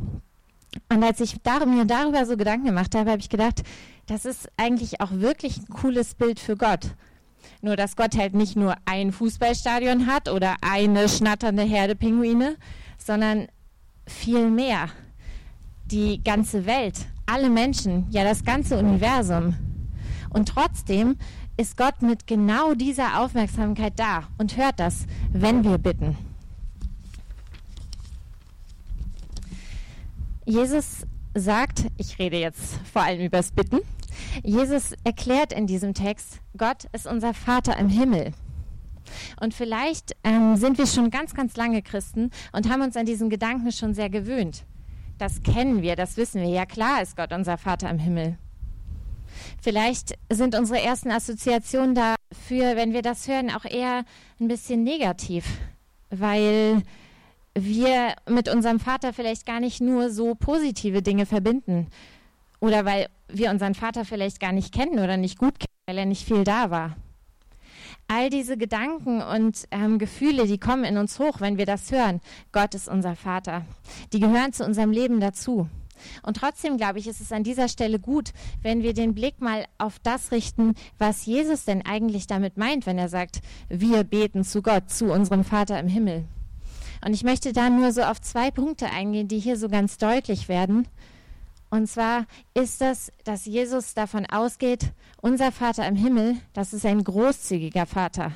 Und 0.90 1.04
als 1.04 1.20
ich 1.20 1.42
dar 1.44 1.66
mir 1.66 1.86
darüber 1.86 2.26
so 2.26 2.38
Gedanken 2.38 2.66
gemacht 2.66 2.96
habe, 2.96 3.12
habe 3.12 3.22
ich 3.22 3.30
gedacht, 3.30 3.64
das 4.08 4.26
ist 4.26 4.50
eigentlich 4.58 5.02
auch 5.02 5.12
wirklich 5.12 5.58
ein 5.58 5.68
cooles 5.68 6.16
Bild 6.16 6.40
für 6.40 6.56
Gott. 6.56 6.96
Nur 7.62 7.76
dass 7.76 7.96
Gott 7.96 8.16
halt 8.18 8.34
nicht 8.34 8.56
nur 8.56 8.76
ein 8.86 9.12
Fußballstadion 9.12 10.08
hat 10.08 10.30
oder 10.30 10.56
eine 10.62 11.10
schnatternde 11.10 11.64
Herde 11.64 11.96
Pinguine, 11.96 12.56
sondern 12.98 13.48
viel 14.06 14.50
mehr. 14.50 14.90
Die 15.92 16.22
ganze 16.24 16.66
Welt, 16.66 17.08
alle 17.26 17.50
Menschen, 17.50 18.08
ja 18.10 18.24
das 18.24 18.44
ganze 18.44 18.78
Universum. 18.78 19.56
Und 20.30 20.50
trotzdem 20.50 21.18
ist 21.56 21.78
Gott 21.78 22.02
mit 22.02 22.28
genau 22.28 22.74
dieser 22.74 23.22
Aufmerksamkeit 23.22 23.94
da 23.98 24.28
und 24.38 24.58
hört 24.58 24.80
das, 24.80 25.06
wenn 25.32 25.64
wir 25.64 25.78
bitten. 25.78 26.18
Jesus 30.46 31.06
sagt, 31.34 31.88
ich 31.98 32.20
rede 32.20 32.38
jetzt 32.38 32.80
vor 32.92 33.04
allem 33.04 33.22
übers 33.22 33.52
Bitten, 33.52 33.80
Jesus 34.44 34.94
erklärt 35.04 35.54
in 35.54 35.68
diesem 35.68 35.94
Text, 35.94 36.40
Gott 36.58 36.86
ist 36.94 37.08
unser 37.08 37.34
Vater 37.34 37.78
im 37.78 37.90
Himmel. 37.90 38.34
Und 39.42 39.54
vielleicht 39.54 40.16
ähm, 40.24 40.56
sind 40.58 40.78
wir 40.78 40.86
schon 40.86 41.10
ganz, 41.10 41.34
ganz 41.34 41.56
lange 41.56 41.82
Christen 41.82 42.32
und 42.52 42.70
haben 42.70 42.82
uns 42.82 42.98
an 42.98 43.06
diesen 43.06 43.30
Gedanken 43.30 43.72
schon 43.72 43.94
sehr 43.94 44.10
gewöhnt. 44.10 44.66
Das 45.18 45.42
kennen 45.42 45.82
wir, 45.82 45.96
das 45.96 46.18
wissen 46.18 46.42
wir. 46.42 46.50
Ja 46.50 46.66
klar 46.66 47.02
ist 47.02 47.16
Gott 47.18 47.34
unser 47.34 47.58
Vater 47.58 47.90
im 47.90 48.00
Himmel. 48.00 48.38
Vielleicht 49.62 50.14
sind 50.32 50.56
unsere 50.56 50.82
ersten 50.82 51.12
Assoziationen 51.12 51.96
dafür, 51.96 52.76
wenn 52.76 52.94
wir 52.94 53.02
das 53.02 53.28
hören, 53.28 53.52
auch 53.52 53.66
eher 53.66 54.04
ein 54.40 54.48
bisschen 54.48 54.84
negativ, 54.84 55.46
weil 56.10 56.84
wir 57.54 58.14
mit 58.30 58.50
unserem 58.50 58.80
Vater 58.80 59.14
vielleicht 59.14 59.46
gar 59.46 59.60
nicht 59.60 59.82
nur 59.82 60.12
so 60.12 60.36
positive 60.36 61.02
Dinge 61.02 61.26
verbinden 61.26 61.88
oder 62.60 62.86
weil 62.86 63.08
wir 63.28 63.50
unseren 63.50 63.76
Vater 63.76 64.06
vielleicht 64.06 64.40
gar 64.40 64.52
nicht 64.52 64.74
kennen 64.74 65.00
oder 65.00 65.18
nicht 65.18 65.38
gut 65.38 65.60
kennen, 65.60 65.88
weil 65.88 65.98
er 65.98 66.06
nicht 66.06 66.26
viel 66.26 66.44
da 66.44 66.70
war. 66.70 66.96
All 68.08 68.30
diese 68.30 68.58
Gedanken 68.58 69.22
und 69.22 69.68
ähm, 69.72 70.00
Gefühle, 70.00 70.48
die 70.48 70.58
kommen 70.58 70.86
in 70.86 70.98
uns 70.98 71.20
hoch, 71.20 71.42
wenn 71.42 71.58
wir 71.58 71.66
das 71.66 71.92
hören. 71.92 72.22
Gott 72.52 72.74
ist 72.74 72.88
unser 72.88 73.16
Vater. 73.16 73.66
Die 74.14 74.20
gehören 74.20 74.54
zu 74.54 74.64
unserem 74.64 74.92
Leben 74.92 75.20
dazu. 75.20 75.68
Und 76.24 76.38
trotzdem 76.38 76.78
glaube 76.78 77.00
ich, 77.00 77.08
ist 77.08 77.22
es 77.22 77.32
an 77.32 77.44
dieser 77.44 77.68
Stelle 77.68 78.00
gut, 78.00 78.32
wenn 78.62 78.84
wir 78.84 78.94
den 78.94 79.14
Blick 79.14 79.42
mal 79.42 79.66
auf 79.78 80.00
das 80.00 80.32
richten, 80.32 80.76
was 80.98 81.26
Jesus 81.26 81.66
denn 81.66 81.86
eigentlich 81.86 82.28
damit 82.28 82.58
meint, 82.58 82.86
wenn 82.86 82.98
er 82.98 83.10
sagt, 83.10 83.42
wir 83.70 84.04
beten 84.04 84.44
zu 84.44 84.62
Gott, 84.62 84.90
zu 84.90 85.12
unserem 85.12 85.44
Vater 85.44 85.80
im 85.80 85.88
Himmel. 85.88 86.26
Und 87.06 87.14
ich 87.14 87.24
möchte 87.24 87.54
da 87.54 87.70
nur 87.70 87.92
so 87.92 88.02
auf 88.04 88.22
zwei 88.22 88.52
Punkte 88.52 88.88
eingehen, 88.88 89.28
die 89.28 89.40
hier 89.40 89.58
so 89.58 89.70
ganz 89.70 89.98
deutlich 89.98 90.50
werden. 90.50 90.88
Und 91.70 91.88
zwar 91.88 92.26
ist 92.54 92.82
das, 92.82 93.12
dass 93.24 93.46
Jesus 93.46 93.94
davon 93.94 94.26
ausgeht, 94.26 94.92
unser 95.22 95.52
Vater 95.52 95.86
im 95.88 95.96
Himmel, 95.96 96.38
das 96.54 96.74
ist 96.74 96.86
ein 96.86 97.04
großzügiger 97.04 97.86
Vater. 97.86 98.32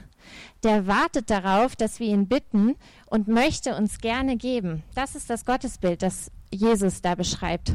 Der 0.64 0.86
wartet 0.86 1.30
darauf, 1.30 1.76
dass 1.76 2.00
wir 2.00 2.08
ihn 2.08 2.28
bitten 2.28 2.76
und 3.08 3.28
möchte 3.28 3.76
uns 3.76 4.00
gerne 4.00 4.38
geben. 4.38 4.84
Das 4.96 5.16
ist 5.16 5.30
das 5.30 5.46
Gottesbild, 5.46 6.02
das 6.02 6.32
Jesus 6.52 7.02
da 7.02 7.16
beschreibt. 7.16 7.74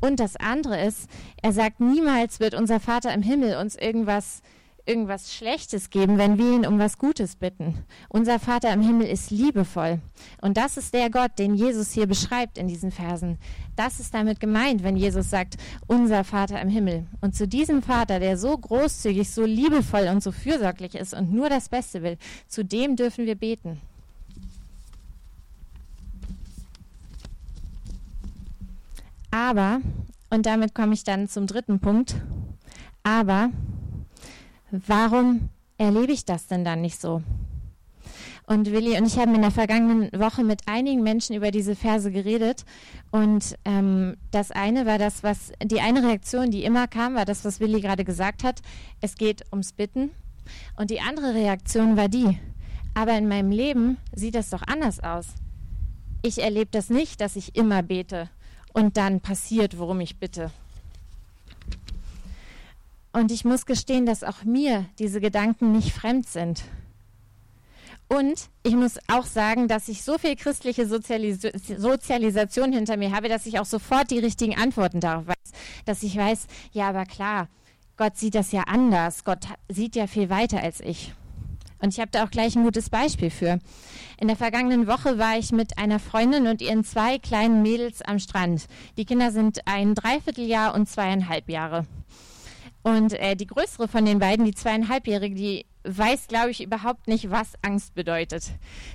Und 0.00 0.20
das 0.20 0.36
andere 0.36 0.84
ist, 0.84 1.08
er 1.42 1.52
sagt, 1.52 1.80
niemals 1.80 2.40
wird 2.40 2.54
unser 2.54 2.80
Vater 2.80 3.14
im 3.14 3.22
Himmel 3.22 3.56
uns 3.56 3.76
irgendwas 3.76 4.42
irgendwas 4.84 5.32
Schlechtes 5.32 5.90
geben, 5.90 6.18
wenn 6.18 6.38
wir 6.38 6.52
ihn 6.52 6.66
um 6.66 6.78
was 6.78 6.98
Gutes 6.98 7.36
bitten. 7.36 7.84
Unser 8.08 8.38
Vater 8.38 8.72
im 8.72 8.80
Himmel 8.80 9.06
ist 9.06 9.30
liebevoll. 9.30 10.00
Und 10.40 10.56
das 10.56 10.76
ist 10.76 10.92
der 10.92 11.10
Gott, 11.10 11.38
den 11.38 11.54
Jesus 11.54 11.92
hier 11.92 12.06
beschreibt 12.06 12.58
in 12.58 12.68
diesen 12.68 12.90
Versen. 12.90 13.38
Das 13.76 14.00
ist 14.00 14.12
damit 14.12 14.40
gemeint, 14.40 14.82
wenn 14.82 14.96
Jesus 14.96 15.30
sagt, 15.30 15.56
unser 15.86 16.24
Vater 16.24 16.60
im 16.60 16.68
Himmel. 16.68 17.06
Und 17.20 17.36
zu 17.36 17.46
diesem 17.46 17.82
Vater, 17.82 18.18
der 18.18 18.36
so 18.36 18.56
großzügig, 18.56 19.30
so 19.30 19.44
liebevoll 19.44 20.08
und 20.08 20.22
so 20.22 20.32
fürsorglich 20.32 20.94
ist 20.94 21.14
und 21.14 21.32
nur 21.32 21.48
das 21.48 21.68
Beste 21.68 22.02
will, 22.02 22.18
zu 22.48 22.64
dem 22.64 22.96
dürfen 22.96 23.26
wir 23.26 23.36
beten. 23.36 23.80
Aber, 29.30 29.80
und 30.28 30.44
damit 30.44 30.74
komme 30.74 30.92
ich 30.92 31.04
dann 31.04 31.28
zum 31.28 31.46
dritten 31.46 31.80
Punkt, 31.80 32.16
aber 33.02 33.50
warum 34.86 35.50
erlebe 35.78 36.12
ich 36.12 36.24
das 36.24 36.46
denn 36.46 36.64
dann 36.64 36.80
nicht 36.80 37.00
so? 37.00 37.22
Und 38.46 38.72
Willi 38.72 38.98
und 38.98 39.06
ich 39.06 39.18
haben 39.18 39.34
in 39.34 39.42
der 39.42 39.50
vergangenen 39.50 40.10
Woche 40.18 40.42
mit 40.42 40.62
einigen 40.66 41.02
Menschen 41.02 41.36
über 41.36 41.50
diese 41.50 41.76
Verse 41.76 42.10
geredet. 42.10 42.64
Und 43.10 43.56
ähm, 43.64 44.16
das 44.30 44.50
eine 44.50 44.84
war 44.84 44.98
das, 44.98 45.22
was 45.22 45.52
die 45.62 45.80
eine 45.80 46.02
Reaktion, 46.02 46.50
die 46.50 46.64
immer 46.64 46.88
kam, 46.88 47.14
war 47.14 47.24
das, 47.24 47.44
was 47.44 47.60
Willi 47.60 47.80
gerade 47.80 48.04
gesagt 48.04 48.42
hat. 48.42 48.60
Es 49.00 49.14
geht 49.14 49.44
ums 49.52 49.72
Bitten. 49.72 50.10
Und 50.76 50.90
die 50.90 51.00
andere 51.00 51.34
Reaktion 51.34 51.96
war 51.96 52.08
die. 52.08 52.38
Aber 52.94 53.16
in 53.16 53.28
meinem 53.28 53.50
Leben 53.50 53.96
sieht 54.14 54.34
das 54.34 54.50
doch 54.50 54.62
anders 54.66 55.00
aus. 55.00 55.28
Ich 56.22 56.42
erlebe 56.42 56.70
das 56.70 56.90
nicht, 56.90 57.20
dass 57.20 57.36
ich 57.36 57.56
immer 57.56 57.82
bete 57.82 58.28
und 58.72 58.96
dann 58.96 59.20
passiert, 59.20 59.78
worum 59.78 60.00
ich 60.00 60.18
bitte. 60.18 60.50
Und 63.12 63.30
ich 63.30 63.44
muss 63.44 63.66
gestehen, 63.66 64.06
dass 64.06 64.24
auch 64.24 64.44
mir 64.44 64.86
diese 64.98 65.20
Gedanken 65.20 65.72
nicht 65.72 65.92
fremd 65.92 66.26
sind. 66.28 66.62
Und 68.08 68.50
ich 68.62 68.74
muss 68.74 68.98
auch 69.08 69.24
sagen, 69.24 69.68
dass 69.68 69.88
ich 69.88 70.02
so 70.02 70.18
viel 70.18 70.36
christliche 70.36 70.86
Sozialis 70.86 71.40
Sozialisation 71.78 72.72
hinter 72.72 72.96
mir 72.98 73.12
habe, 73.12 73.28
dass 73.28 73.46
ich 73.46 73.58
auch 73.58 73.64
sofort 73.64 74.10
die 74.10 74.18
richtigen 74.18 74.56
Antworten 74.56 75.00
darauf 75.00 75.26
weiß. 75.26 75.52
Dass 75.86 76.02
ich 76.02 76.16
weiß, 76.16 76.46
ja, 76.72 76.88
aber 76.88 77.06
klar, 77.06 77.48
Gott 77.96 78.16
sieht 78.16 78.34
das 78.34 78.52
ja 78.52 78.64
anders. 78.64 79.24
Gott 79.24 79.46
sieht 79.68 79.96
ja 79.96 80.06
viel 80.06 80.28
weiter 80.28 80.62
als 80.62 80.80
ich. 80.80 81.14
Und 81.80 81.94
ich 81.94 82.00
habe 82.00 82.10
da 82.10 82.24
auch 82.24 82.30
gleich 82.30 82.54
ein 82.54 82.64
gutes 82.64 82.90
Beispiel 82.90 83.30
für. 83.30 83.58
In 84.20 84.28
der 84.28 84.36
vergangenen 84.36 84.86
Woche 84.86 85.18
war 85.18 85.38
ich 85.38 85.50
mit 85.50 85.78
einer 85.78 85.98
Freundin 85.98 86.46
und 86.46 86.62
ihren 86.62 86.84
zwei 86.84 87.18
kleinen 87.18 87.62
Mädels 87.62 88.02
am 88.02 88.18
Strand. 88.18 88.66
Die 88.96 89.04
Kinder 89.04 89.32
sind 89.32 89.66
ein 89.66 89.94
Dreivierteljahr 89.94 90.74
und 90.74 90.88
zweieinhalb 90.88 91.48
Jahre. 91.48 91.86
Und 92.82 93.12
äh, 93.12 93.36
die 93.36 93.46
größere 93.46 93.86
von 93.86 94.04
den 94.04 94.18
beiden, 94.18 94.44
die 94.44 94.54
zweieinhalbjährige, 94.54 95.34
die 95.34 95.66
weiß, 95.84 96.26
glaube 96.28 96.50
ich, 96.50 96.62
überhaupt 96.62 97.08
nicht, 97.08 97.30
was 97.30 97.52
Angst 97.62 97.94
bedeutet. 97.94 98.44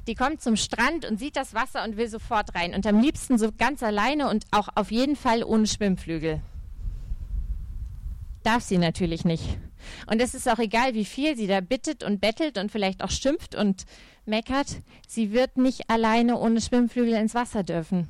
Die 0.07 0.15
kommt 0.15 0.41
zum 0.41 0.55
Strand 0.55 1.05
und 1.05 1.17
sieht 1.19 1.35
das 1.35 1.53
Wasser 1.53 1.83
und 1.83 1.97
will 1.97 2.09
sofort 2.09 2.53
rein. 2.55 2.73
Und 2.73 2.85
am 2.85 2.99
liebsten 2.99 3.37
so 3.37 3.51
ganz 3.57 3.83
alleine 3.83 4.29
und 4.29 4.45
auch 4.51 4.69
auf 4.75 4.91
jeden 4.91 5.15
Fall 5.15 5.43
ohne 5.43 5.67
Schwimmflügel. 5.67 6.41
Darf 8.43 8.63
sie 8.63 8.77
natürlich 8.77 9.25
nicht. 9.25 9.57
Und 10.09 10.21
es 10.21 10.33
ist 10.33 10.49
auch 10.49 10.59
egal, 10.59 10.93
wie 10.93 11.05
viel 11.05 11.35
sie 11.35 11.47
da 11.47 11.61
bittet 11.61 12.03
und 12.03 12.19
bettelt 12.19 12.57
und 12.57 12.71
vielleicht 12.71 13.03
auch 13.03 13.09
schimpft 13.09 13.55
und 13.55 13.85
meckert. 14.25 14.81
Sie 15.07 15.31
wird 15.31 15.57
nicht 15.57 15.89
alleine 15.89 16.37
ohne 16.37 16.61
Schwimmflügel 16.61 17.13
ins 17.13 17.35
Wasser 17.35 17.63
dürfen. 17.63 18.07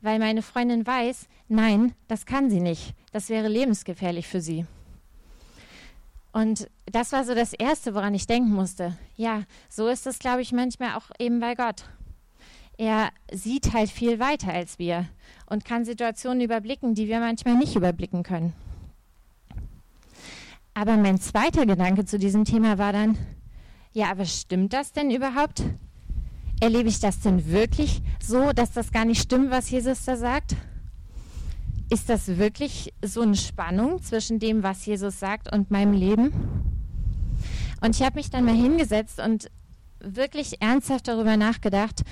Weil 0.00 0.18
meine 0.18 0.42
Freundin 0.42 0.86
weiß, 0.86 1.26
nein, 1.48 1.94
das 2.08 2.26
kann 2.26 2.50
sie 2.50 2.60
nicht. 2.60 2.94
Das 3.12 3.28
wäre 3.28 3.48
lebensgefährlich 3.48 4.26
für 4.26 4.40
sie. 4.40 4.66
Und 6.36 6.68
das 6.84 7.12
war 7.12 7.24
so 7.24 7.34
das 7.34 7.54
Erste, 7.54 7.94
woran 7.94 8.12
ich 8.12 8.26
denken 8.26 8.52
musste. 8.52 8.94
Ja, 9.16 9.44
so 9.70 9.88
ist 9.88 10.06
es, 10.06 10.18
glaube 10.18 10.42
ich, 10.42 10.52
manchmal 10.52 10.94
auch 10.94 11.10
eben 11.18 11.40
bei 11.40 11.54
Gott. 11.54 11.84
Er 12.76 13.08
sieht 13.32 13.72
halt 13.72 13.88
viel 13.88 14.20
weiter 14.20 14.52
als 14.52 14.78
wir 14.78 15.06
und 15.46 15.64
kann 15.64 15.86
Situationen 15.86 16.42
überblicken, 16.42 16.94
die 16.94 17.08
wir 17.08 17.20
manchmal 17.20 17.54
nicht 17.54 17.74
überblicken 17.74 18.22
können. 18.22 18.52
Aber 20.74 20.98
mein 20.98 21.18
zweiter 21.18 21.64
Gedanke 21.64 22.04
zu 22.04 22.18
diesem 22.18 22.44
Thema 22.44 22.76
war 22.76 22.92
dann, 22.92 23.16
ja, 23.94 24.10
aber 24.10 24.26
stimmt 24.26 24.74
das 24.74 24.92
denn 24.92 25.10
überhaupt? 25.10 25.62
Erlebe 26.60 26.90
ich 26.90 27.00
das 27.00 27.20
denn 27.20 27.50
wirklich 27.50 28.02
so, 28.20 28.52
dass 28.52 28.72
das 28.72 28.92
gar 28.92 29.06
nicht 29.06 29.22
stimmt, 29.22 29.50
was 29.50 29.70
Jesus 29.70 30.04
da 30.04 30.18
sagt? 30.18 30.54
Ist 31.88 32.08
das 32.08 32.36
wirklich 32.36 32.92
so 33.04 33.20
eine 33.20 33.36
Spannung 33.36 34.02
zwischen 34.02 34.40
dem, 34.40 34.62
was 34.62 34.84
Jesus 34.84 35.20
sagt 35.20 35.52
und 35.52 35.70
meinem 35.70 35.92
Leben? 35.92 36.32
Und 37.80 37.94
ich 37.94 38.02
habe 38.02 38.16
mich 38.16 38.30
dann 38.30 38.44
mal 38.44 38.56
hingesetzt 38.56 39.20
und 39.20 39.50
wirklich 40.00 40.60
ernsthaft 40.60 41.06
darüber 41.06 41.36
nachgedacht. 41.36 42.02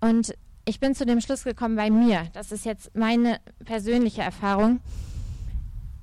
Und 0.00 0.34
ich 0.64 0.78
bin 0.78 0.94
zu 0.94 1.04
dem 1.04 1.20
Schluss 1.20 1.42
gekommen 1.42 1.74
bei 1.74 1.90
mir. 1.90 2.28
Das 2.32 2.52
ist 2.52 2.64
jetzt 2.64 2.94
meine 2.96 3.40
persönliche 3.64 4.22
Erfahrung. 4.22 4.80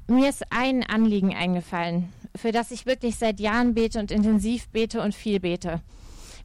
Mir 0.07 0.29
ist 0.29 0.43
ein 0.49 0.83
Anliegen 0.83 1.33
eingefallen, 1.33 2.09
für 2.35 2.51
das 2.51 2.71
ich 2.71 2.85
wirklich 2.85 3.15
seit 3.15 3.39
Jahren 3.39 3.75
bete 3.75 3.99
und 3.99 4.11
intensiv 4.11 4.67
bete 4.69 5.01
und 5.01 5.15
viel 5.15 5.39
bete, 5.39 5.81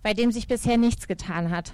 bei 0.02 0.14
dem 0.14 0.30
sich 0.30 0.46
bisher 0.46 0.76
nichts 0.76 1.08
getan 1.08 1.50
hat. 1.50 1.72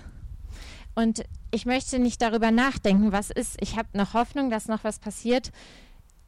Und 0.94 1.24
ich 1.50 1.66
möchte 1.66 1.98
nicht 1.98 2.22
darüber 2.22 2.50
nachdenken, 2.50 3.12
was 3.12 3.30
ist. 3.30 3.56
Ich 3.60 3.76
habe 3.76 3.88
noch 3.92 4.14
Hoffnung, 4.14 4.50
dass 4.50 4.68
noch 4.68 4.84
was 4.84 4.98
passiert. 4.98 5.50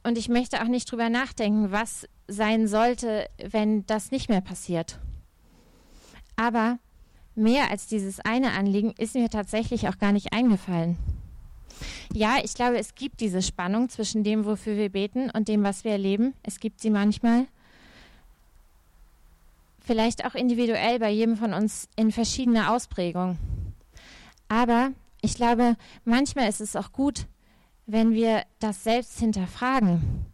Und 0.03 0.19
ich 0.19 0.29
möchte 0.29 0.63
auch 0.63 0.69
nicht 0.69 0.89
darüber 0.89 1.09
nachdenken, 1.09 1.71
was 1.71 2.09
sein 2.27 2.67
sollte, 2.67 3.29
wenn 3.43 3.87
das 3.87 4.11
nicht 4.11 4.29
mehr 4.29 4.41
passiert. 4.41 4.99
Aber 6.35 6.79
mehr 7.35 7.71
als 7.71 7.87
dieses 7.87 8.21
eine 8.21 8.53
Anliegen 8.53 8.95
ist 8.99 9.15
mir 9.15 9.29
tatsächlich 9.31 9.89
auch 9.89 9.99
gar 9.99 10.13
nicht 10.13 10.33
eingefallen. 10.33 10.99
Ja, 12.13 12.37
ich 12.43 12.55
glaube, 12.55 12.79
es 12.79 12.95
gibt 12.95 13.21
diese 13.21 13.43
Spannung 13.43 13.89
zwischen 13.89 14.25
dem, 14.25 14.45
wofür 14.45 14.77
wir 14.77 14.91
beten 14.91 15.31
und 15.31 15.49
dem, 15.49 15.63
was 15.63 15.85
wir 15.85 15.93
erleben. 15.93 16.35
Es 16.43 16.61
gibt 16.61 16.81
sie 16.81 16.91
manchmal. 16.91 17.47
vielleicht 19.85 20.25
auch 20.25 20.35
individuell 20.37 21.01
bei 21.01 21.11
jedem 21.11 21.37
von 21.37 21.53
uns 21.53 21.89
in 21.97 22.13
verschiedener 22.13 22.73
Ausprägung. 22.73 23.37
Aber 24.49 24.93
ich 25.23 25.35
glaube, 25.35 25.77
manchmal 26.05 26.49
ist 26.49 26.61
es 26.61 26.77
auch 26.77 26.93
gut, 26.93 27.27
wenn 27.87 28.13
wir 28.13 28.43
das 28.59 28.85
selbst 28.85 29.19
hinterfragen. 29.19 30.27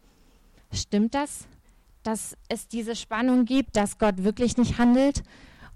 Stimmt 0.73 1.15
das, 1.15 1.47
dass 2.03 2.37
es 2.49 2.69
diese 2.69 2.97
Spannung 2.97 3.45
gibt, 3.45 3.77
dass 3.77 3.99
Gott 3.99 4.25
wirklich 4.25 4.57
nicht 4.57 4.79
handelt? 4.79 5.23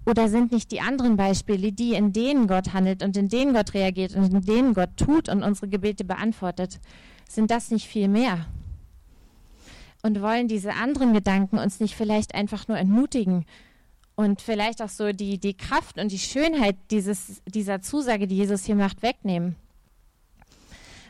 Oder 0.05 0.27
sind 0.27 0.51
nicht 0.51 0.71
die 0.71 0.81
anderen 0.81 1.15
Beispiele, 1.15 1.71
die, 1.71 1.93
in 1.93 2.11
denen 2.11 2.47
Gott 2.47 2.73
handelt 2.73 3.03
und 3.03 3.15
in 3.15 3.29
denen 3.29 3.53
Gott 3.53 3.73
reagiert 3.73 4.15
und 4.15 4.33
in 4.33 4.41
denen 4.41 4.73
Gott 4.73 4.97
tut 4.97 5.29
und 5.29 5.43
unsere 5.43 5.69
Gebete 5.69 6.03
beantwortet, 6.03 6.79
sind 7.29 7.51
das 7.51 7.71
nicht 7.71 7.87
viel 7.87 8.09
mehr? 8.09 8.47
Und 10.01 10.21
wollen 10.21 10.49
diese 10.49 10.73
anderen 10.73 11.13
Gedanken 11.13 11.57
uns 11.57 11.79
nicht 11.79 11.95
vielleicht 11.95 12.35
einfach 12.35 12.67
nur 12.67 12.77
entmutigen 12.77 13.45
und 14.15 14.41
vielleicht 14.41 14.81
auch 14.81 14.89
so 14.89 15.11
die, 15.11 15.39
die 15.39 15.55
Kraft 15.55 15.97
und 15.97 16.11
die 16.11 16.19
Schönheit 16.19 16.75
dieses, 16.91 17.41
dieser 17.47 17.81
Zusage, 17.81 18.27
die 18.27 18.37
Jesus 18.37 18.65
hier 18.65 18.75
macht, 18.75 19.01
wegnehmen? 19.01 19.55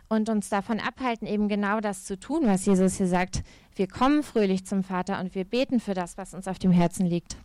Und 0.10 0.30
uns 0.30 0.50
davon 0.50 0.80
abhalten, 0.80 1.28
eben 1.28 1.48
genau 1.50 1.80
das 1.80 2.06
zu 2.06 2.20
tun, 2.20 2.44
was 2.46 2.66
Jesus 2.66 2.98
hier 2.98 3.08
sagt. 3.08 3.44
Wir 3.76 3.88
kommen 3.88 4.22
fröhlich 4.22 4.66
zum 4.66 4.84
Vater 4.84 5.20
und 5.20 5.34
wir 5.34 5.44
beten 5.44 5.80
für 5.80 5.94
das, 5.94 6.18
was 6.18 6.34
uns 6.34 6.48
auf 6.48 6.60
dem 6.60 6.72
Herzen 6.72 7.06
liegt. 7.06 7.36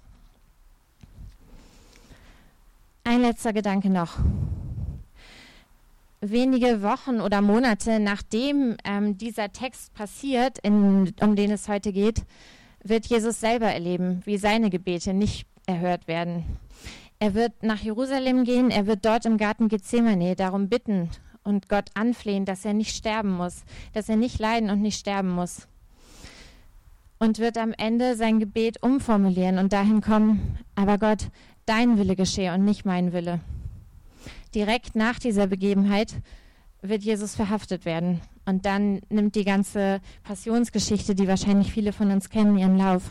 Ein 3.05 3.23
letzter 3.23 3.55
Gedanke 3.55 3.89
noch. 3.89 4.19
Wenige 6.21 6.83
Wochen 6.83 7.21
oder 7.21 7.41
Monate 7.41 8.01
nachdem 8.01 8.77
ähm, 8.85 9.17
dieser 9.17 9.51
Text 9.53 9.95
passiert, 9.95 10.59
in, 10.59 11.15
um 11.21 11.37
den 11.37 11.53
es 11.53 11.69
heute 11.69 11.93
geht, 11.93 12.25
wird 12.83 13.07
Jesus 13.07 13.41
selber 13.41 13.67
erleben, 13.67 14.23
wie 14.25 14.39
seine 14.39 14.71
Gebete 14.71 15.15
nicht 15.15 15.47
erhört 15.67 16.09
werden. 16.09 16.45
Er 17.19 17.35
wird 17.35 17.63
nach 17.63 17.81
Jerusalem 17.81 18.45
gehen, 18.45 18.71
er 18.71 18.87
wird 18.87 19.05
dort 19.05 19.27
im 19.27 19.39
Garten 19.39 19.69
Gethsemane 19.69 20.37
darum 20.37 20.69
bitten 20.69 21.11
und 21.43 21.69
Gott 21.69 21.91
anflehen, 21.95 22.45
dass 22.45 22.65
er 22.65 22.75
nicht 22.75 22.95
sterben 22.95 23.33
muss, 23.33 23.65
dass 23.93 24.09
er 24.09 24.17
nicht 24.17 24.39
leiden 24.39 24.71
und 24.71 24.81
nicht 24.81 24.99
sterben 24.99 25.31
muss. 25.31 25.67
Und 27.19 27.41
wird 27.41 27.59
am 27.59 27.75
Ende 27.77 28.15
sein 28.15 28.39
Gebet 28.39 28.83
umformulieren 28.83 29.59
und 29.59 29.73
dahin 29.73 30.01
kommen, 30.01 30.59
aber 30.77 30.99
Gott, 30.99 31.31
dein 31.67 31.99
Wille 31.99 32.15
geschehe 32.15 32.55
und 32.55 32.65
nicht 32.65 32.85
mein 32.85 33.13
Wille. 33.13 33.41
Direkt 34.55 34.95
nach 34.95 35.19
dieser 35.19 35.49
Begebenheit 35.49 36.15
wird 36.83 37.03
Jesus 37.03 37.35
verhaftet 37.35 37.85
werden. 37.85 38.21
Und 38.47 38.65
dann 38.67 39.01
nimmt 39.09 39.35
die 39.35 39.45
ganze 39.45 40.01
Passionsgeschichte, 40.23 41.15
die 41.15 41.29
wahrscheinlich 41.29 41.73
viele 41.73 41.93
von 41.93 42.11
uns 42.11 42.31
kennen, 42.31 42.57
ihren 42.57 42.79
Lauf. 42.79 43.11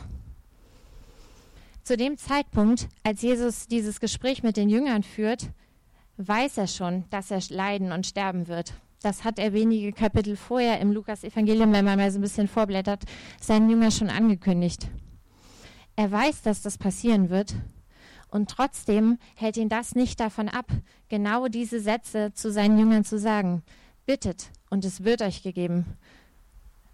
Zu 1.84 1.96
dem 1.96 2.18
Zeitpunkt, 2.18 2.88
als 3.04 3.22
Jesus 3.22 3.68
dieses 3.68 4.00
Gespräch 4.00 4.44
mit 4.44 4.58
den 4.58 4.70
Jüngern 4.70 5.04
führt, 5.04 5.50
weiß 6.18 6.58
er 6.58 6.68
schon, 6.68 7.06
dass 7.10 7.32
er 7.32 7.42
leiden 7.50 7.92
und 7.92 8.06
sterben 8.06 8.48
wird. 8.48 8.74
Das 9.02 9.24
hat 9.24 9.38
er 9.38 9.54
wenige 9.54 9.94
Kapitel 9.94 10.36
vorher 10.36 10.80
im 10.80 10.92
Lukas-Evangelium, 10.92 11.72
wenn 11.72 11.86
man 11.86 12.00
mal 12.00 12.12
so 12.12 12.18
ein 12.18 12.24
bisschen 12.24 12.48
vorblättert, 12.48 13.04
seinen 13.40 13.70
Jüngern 13.70 13.92
schon 13.92 14.10
angekündigt. 14.10 14.90
Er 15.96 16.12
weiß, 16.12 16.42
dass 16.42 16.62
das 16.62 16.78
passieren 16.78 17.30
wird 17.30 17.56
und 18.30 18.50
trotzdem 18.50 19.18
hält 19.36 19.58
ihn 19.58 19.70
das 19.70 19.96
nicht 19.96 20.20
davon 20.20 20.50
ab, 20.50 20.68
genau 21.10 21.48
diese 21.48 21.80
Sätze 21.80 22.34
zu 22.34 22.52
seinen 22.52 22.78
Jüngern 22.78 23.04
zu 23.04 23.18
sagen. 23.18 23.64
Bittet 24.06 24.52
und 24.70 24.86
es 24.86 25.04
wird 25.04 25.22
euch 25.22 25.44
gegeben. 25.44 25.86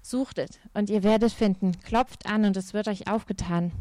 Suchtet 0.02 0.60
und 0.74 0.90
ihr 0.90 1.04
werdet 1.04 1.32
finden. 1.32 1.74
Klopft 1.84 2.26
an 2.26 2.46
und 2.46 2.58
es 2.58 2.74
wird 2.74 2.88
euch 2.88 3.08
aufgetan. 3.08 3.72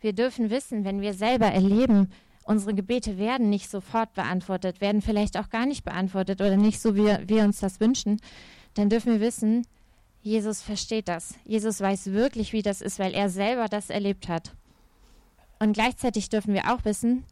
Wir 0.00 0.12
dürfen 0.12 0.50
wissen, 0.50 0.84
wenn 0.84 1.00
wir 1.00 1.12
selber 1.12 1.46
erleben, 1.46 2.10
unsere 2.44 2.74
Gebete 2.74 3.18
werden 3.18 3.50
nicht 3.50 3.68
sofort 3.68 4.14
beantwortet, 4.14 4.80
werden 4.80 5.02
vielleicht 5.02 5.36
auch 5.36 5.50
gar 5.50 5.66
nicht 5.66 5.84
beantwortet 5.84 6.40
oder 6.40 6.56
nicht 6.56 6.80
so, 6.80 6.96
wie 6.96 7.04
wir 7.28 7.44
uns 7.44 7.60
das 7.60 7.80
wünschen, 7.80 8.20
dann 8.74 8.88
dürfen 8.88 9.12
wir 9.12 9.20
wissen, 9.20 9.66
Jesus 10.22 10.62
versteht 10.62 11.08
das. 11.08 11.34
Jesus 11.44 11.80
weiß 11.80 12.12
wirklich, 12.12 12.52
wie 12.52 12.62
das 12.62 12.80
ist, 12.80 12.98
weil 12.98 13.14
er 13.14 13.28
selber 13.28 13.66
das 13.68 13.90
erlebt 13.90 14.28
hat. 14.28 14.54
Und 15.58 15.72
gleichzeitig 15.72 16.28
dürfen 16.28 16.54
wir 16.54 16.72
auch 16.72 16.84
wissen, 16.84 17.24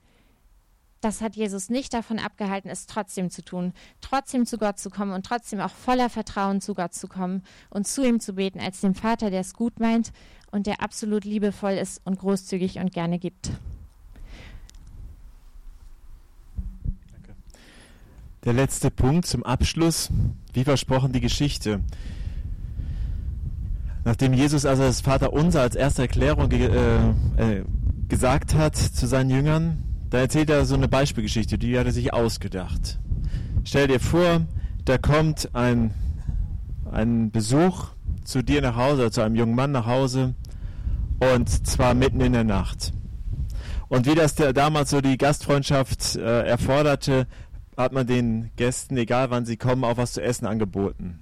das 1.00 1.20
hat 1.20 1.36
Jesus 1.36 1.68
nicht 1.68 1.94
davon 1.94 2.18
abgehalten, 2.18 2.68
es 2.68 2.86
trotzdem 2.86 3.30
zu 3.30 3.42
tun, 3.42 3.72
trotzdem 4.00 4.46
zu 4.46 4.58
Gott 4.58 4.78
zu 4.78 4.90
kommen 4.90 5.12
und 5.12 5.24
trotzdem 5.24 5.60
auch 5.60 5.70
voller 5.70 6.10
Vertrauen 6.10 6.60
zu 6.60 6.74
Gott 6.74 6.94
zu 6.94 7.06
kommen 7.06 7.42
und 7.70 7.86
zu 7.86 8.04
ihm 8.04 8.18
zu 8.18 8.34
beten, 8.34 8.60
als 8.60 8.80
dem 8.80 8.94
Vater, 8.94 9.30
der 9.30 9.40
es 9.40 9.54
gut 9.54 9.78
meint 9.78 10.12
und 10.50 10.66
der 10.66 10.82
absolut 10.82 11.24
liebevoll 11.24 11.74
ist 11.74 12.00
und 12.04 12.18
großzügig 12.18 12.78
und 12.78 12.92
gerne 12.92 13.18
gibt. 13.18 13.50
Danke. 17.12 17.34
Der 18.44 18.54
letzte 18.54 18.90
Punkt 18.90 19.26
zum 19.26 19.44
Abschluss, 19.44 20.10
wie 20.54 20.64
versprochen, 20.64 21.12
die 21.12 21.20
Geschichte. 21.20 21.80
Nachdem 24.04 24.32
Jesus 24.32 24.64
also 24.64 24.84
das 24.84 25.00
Vaterunser 25.02 25.60
als 25.60 25.74
erste 25.74 26.02
Erklärung 26.02 26.50
äh, 26.52 27.10
äh, 27.36 27.64
gesagt 28.08 28.54
hat 28.54 28.76
zu 28.76 29.06
seinen 29.06 29.30
Jüngern, 29.30 29.82
da 30.10 30.18
erzählt 30.18 30.50
er 30.50 30.64
so 30.64 30.74
eine 30.74 30.88
Beispielgeschichte, 30.88 31.58
die 31.58 31.78
hat 31.78 31.86
er 31.86 31.92
sich 31.92 32.12
ausgedacht. 32.12 32.98
Stell 33.64 33.88
dir 33.88 34.00
vor, 34.00 34.46
da 34.84 34.98
kommt 34.98 35.54
ein, 35.54 35.92
ein 36.90 37.30
Besuch 37.30 37.88
zu 38.24 38.42
dir 38.42 38.62
nach 38.62 38.76
Hause, 38.76 39.10
zu 39.10 39.22
einem 39.22 39.34
jungen 39.34 39.56
Mann 39.56 39.72
nach 39.72 39.86
Hause, 39.86 40.34
und 41.18 41.48
zwar 41.66 41.94
mitten 41.94 42.20
in 42.20 42.32
der 42.32 42.44
Nacht. 42.44 42.92
Und 43.88 44.06
wie 44.06 44.14
das 44.14 44.34
der, 44.34 44.52
damals 44.52 44.90
so 44.90 45.00
die 45.00 45.16
Gastfreundschaft 45.16 46.16
äh, 46.16 46.42
erforderte, 46.46 47.26
hat 47.76 47.92
man 47.92 48.06
den 48.06 48.50
Gästen, 48.56 48.96
egal 48.96 49.30
wann 49.30 49.44
sie 49.44 49.56
kommen, 49.56 49.84
auch 49.84 49.96
was 49.96 50.12
zu 50.12 50.22
essen 50.22 50.46
angeboten. 50.46 51.20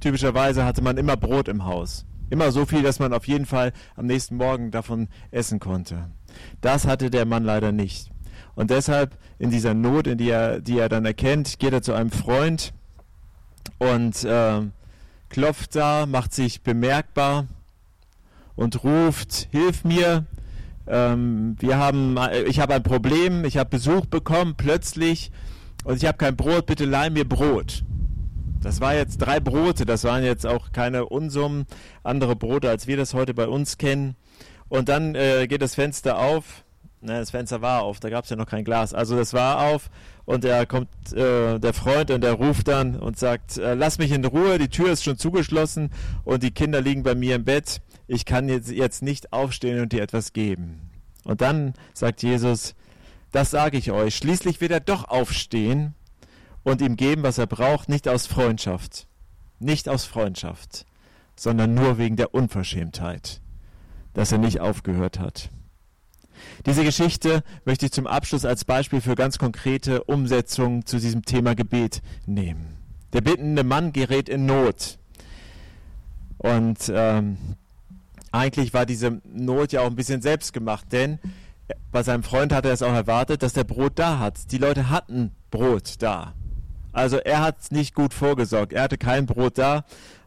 Typischerweise 0.00 0.64
hatte 0.64 0.82
man 0.82 0.96
immer 0.96 1.16
Brot 1.16 1.48
im 1.48 1.64
Haus. 1.64 2.04
Immer 2.32 2.50
so 2.50 2.64
viel, 2.64 2.82
dass 2.82 2.98
man 2.98 3.12
auf 3.12 3.28
jeden 3.28 3.44
Fall 3.44 3.74
am 3.94 4.06
nächsten 4.06 4.36
Morgen 4.36 4.70
davon 4.70 5.08
essen 5.32 5.60
konnte. 5.60 6.08
Das 6.62 6.86
hatte 6.86 7.10
der 7.10 7.26
Mann 7.26 7.44
leider 7.44 7.72
nicht. 7.72 8.10
Und 8.54 8.70
deshalb 8.70 9.18
in 9.38 9.50
dieser 9.50 9.74
Not, 9.74 10.06
in 10.06 10.16
die 10.16 10.30
er, 10.30 10.62
die 10.62 10.78
er 10.78 10.88
dann 10.88 11.04
erkennt, 11.04 11.58
geht 11.58 11.74
er 11.74 11.82
zu 11.82 11.92
einem 11.92 12.10
Freund 12.10 12.72
und 13.76 14.24
äh, 14.24 14.62
klopft 15.28 15.76
da, 15.76 16.06
macht 16.06 16.32
sich 16.32 16.62
bemerkbar 16.62 17.48
und 18.56 18.82
ruft, 18.82 19.48
hilf 19.50 19.84
mir, 19.84 20.24
ähm, 20.86 21.56
wir 21.58 21.76
haben, 21.76 22.16
ich 22.46 22.60
habe 22.60 22.72
ein 22.72 22.82
Problem, 22.82 23.44
ich 23.44 23.58
habe 23.58 23.68
Besuch 23.68 24.06
bekommen 24.06 24.54
plötzlich 24.56 25.32
und 25.84 25.98
ich 25.98 26.06
habe 26.06 26.16
kein 26.16 26.36
Brot, 26.36 26.64
bitte 26.64 26.86
leih 26.86 27.10
mir 27.10 27.28
Brot. 27.28 27.84
Das 28.62 28.80
war 28.80 28.94
jetzt 28.94 29.18
drei 29.18 29.40
Brote, 29.40 29.84
das 29.84 30.04
waren 30.04 30.22
jetzt 30.22 30.46
auch 30.46 30.70
keine 30.70 31.06
Unsummen, 31.06 31.66
andere 32.04 32.36
Brote, 32.36 32.70
als 32.70 32.86
wir 32.86 32.96
das 32.96 33.12
heute 33.12 33.34
bei 33.34 33.48
uns 33.48 33.76
kennen. 33.76 34.14
Und 34.68 34.88
dann 34.88 35.16
äh, 35.16 35.46
geht 35.48 35.62
das 35.62 35.74
Fenster 35.74 36.18
auf. 36.18 36.64
Ne, 37.00 37.18
das 37.18 37.32
Fenster 37.32 37.60
war 37.60 37.82
auf, 37.82 37.98
da 37.98 38.08
gab 38.08 38.22
es 38.22 38.30
ja 38.30 38.36
noch 38.36 38.46
kein 38.46 38.64
Glas. 38.64 38.94
Also 38.94 39.16
das 39.16 39.34
war 39.34 39.66
auf 39.66 39.90
und 40.24 40.44
da 40.44 40.64
kommt 40.64 40.88
äh, 41.12 41.58
der 41.58 41.72
Freund 41.72 42.12
und 42.12 42.22
der 42.22 42.34
ruft 42.34 42.68
dann 42.68 42.94
und 42.94 43.18
sagt, 43.18 43.58
äh, 43.58 43.74
lass 43.74 43.98
mich 43.98 44.12
in 44.12 44.24
Ruhe, 44.24 44.58
die 44.58 44.68
Tür 44.68 44.92
ist 44.92 45.02
schon 45.02 45.18
zugeschlossen 45.18 45.90
und 46.22 46.44
die 46.44 46.52
Kinder 46.52 46.80
liegen 46.80 47.02
bei 47.02 47.16
mir 47.16 47.34
im 47.34 47.44
Bett. 47.44 47.80
Ich 48.06 48.24
kann 48.24 48.48
jetzt, 48.48 48.70
jetzt 48.70 49.02
nicht 49.02 49.32
aufstehen 49.32 49.80
und 49.80 49.92
dir 49.92 50.02
etwas 50.02 50.32
geben. 50.32 50.90
Und 51.24 51.40
dann 51.40 51.74
sagt 51.92 52.22
Jesus, 52.22 52.76
das 53.32 53.50
sage 53.50 53.76
ich 53.76 53.90
euch, 53.90 54.14
schließlich 54.14 54.60
wird 54.60 54.70
er 54.70 54.80
doch 54.80 55.08
aufstehen 55.08 55.94
und 56.62 56.80
ihm 56.80 56.96
geben, 56.96 57.22
was 57.22 57.38
er 57.38 57.46
braucht, 57.46 57.88
nicht 57.88 58.08
aus 58.08 58.26
Freundschaft, 58.26 59.06
nicht 59.58 59.88
aus 59.88 60.04
Freundschaft, 60.04 60.86
sondern 61.36 61.74
nur 61.74 61.98
wegen 61.98 62.16
der 62.16 62.34
Unverschämtheit, 62.34 63.40
dass 64.14 64.32
er 64.32 64.38
nicht 64.38 64.60
aufgehört 64.60 65.18
hat. 65.18 65.50
Diese 66.66 66.84
Geschichte 66.84 67.42
möchte 67.64 67.86
ich 67.86 67.92
zum 67.92 68.06
Abschluss 68.06 68.44
als 68.44 68.64
Beispiel 68.64 69.00
für 69.00 69.14
ganz 69.14 69.38
konkrete 69.38 70.04
Umsetzungen 70.04 70.86
zu 70.86 70.98
diesem 70.98 71.24
Thema 71.24 71.54
Gebet 71.54 72.02
nehmen. 72.26 72.76
Der 73.12 73.20
bittende 73.20 73.64
Mann 73.64 73.92
gerät 73.92 74.28
in 74.28 74.46
Not. 74.46 74.98
Und 76.38 76.90
ähm, 76.94 77.36
eigentlich 78.32 78.72
war 78.74 78.86
diese 78.86 79.20
Not 79.24 79.72
ja 79.72 79.82
auch 79.82 79.86
ein 79.86 79.96
bisschen 79.96 80.22
selbst 80.22 80.52
gemacht, 80.52 80.86
denn 80.90 81.18
bei 81.90 82.02
seinem 82.02 82.22
Freund 82.22 82.52
hat 82.52 82.64
er 82.64 82.72
es 82.72 82.82
auch 82.82 82.92
erwartet, 82.92 83.42
dass 83.42 83.52
der 83.52 83.64
Brot 83.64 83.92
da 83.98 84.18
hat. 84.18 84.50
Die 84.50 84.58
Leute 84.58 84.90
hatten 84.90 85.32
Brot 85.50 85.96
da. 85.98 86.34
Also 86.92 87.18
er 87.18 87.40
hat 87.40 87.70
nicht 87.70 87.94
gut 87.94 88.14
vorgesorgt. 88.14 88.72
Er 88.72 88.82
hatte 88.82 88.98
kein 88.98 89.26
Brot 89.26 89.58
da 89.58 89.84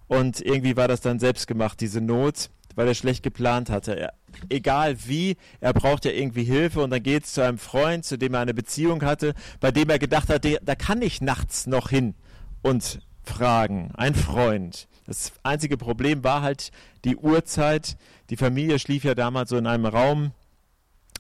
und 0.07 0.41
irgendwie 0.41 0.75
war 0.75 0.87
das 0.87 1.01
dann 1.01 1.19
selbst 1.19 1.47
gemacht, 1.47 1.79
diese 1.81 2.01
Not, 2.01 2.49
weil 2.75 2.87
er 2.87 2.95
schlecht 2.95 3.23
geplant 3.23 3.69
hatte. 3.69 3.97
Er, 3.97 4.13
egal 4.49 4.97
wie, 5.05 5.37
er 5.61 5.73
braucht 5.73 6.05
ja 6.05 6.11
irgendwie 6.11 6.43
Hilfe 6.43 6.81
und 6.81 6.89
dann 6.89 7.03
geht 7.03 7.25
es 7.25 7.33
zu 7.33 7.41
einem 7.41 7.57
Freund, 7.57 8.05
zu 8.05 8.17
dem 8.17 8.33
er 8.33 8.41
eine 8.41 8.53
Beziehung 8.53 9.03
hatte, 9.03 9.33
bei 9.59 9.71
dem 9.71 9.89
er 9.89 9.99
gedacht 9.99 10.29
hat, 10.29 10.45
da 10.45 10.75
kann 10.75 11.01
ich 11.01 11.21
nachts 11.21 11.67
noch 11.67 11.89
hin 11.89 12.15
und 12.61 12.99
fragen, 13.23 13.91
ein 13.95 14.15
Freund. 14.15 14.87
Das 15.07 15.33
einzige 15.43 15.77
Problem 15.77 16.23
war 16.23 16.41
halt 16.41 16.71
die 17.03 17.15
Uhrzeit. 17.15 17.97
Die 18.29 18.37
Familie 18.37 18.79
schlief 18.79 19.03
ja 19.03 19.13
damals 19.13 19.49
so 19.49 19.57
in 19.57 19.67
einem 19.67 19.85
Raum 19.85 20.31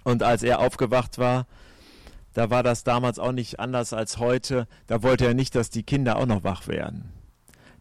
und 0.03 0.23
als 0.23 0.43
er 0.43 0.59
aufgewacht 0.59 1.17
war, 1.17 1.45
da 2.35 2.49
war 2.49 2.63
das 2.63 2.83
damals 2.83 3.17
auch 3.17 3.31
nicht 3.31 3.61
anders 3.61 3.93
als 3.93 4.19
heute. 4.19 4.67
Da 4.87 5.01
wollte 5.01 5.25
er 5.25 5.33
nicht, 5.33 5.55
dass 5.55 5.69
die 5.69 5.83
Kinder 5.83 6.17
auch 6.17 6.25
noch 6.25 6.43
wach 6.43 6.67
werden. 6.67 7.13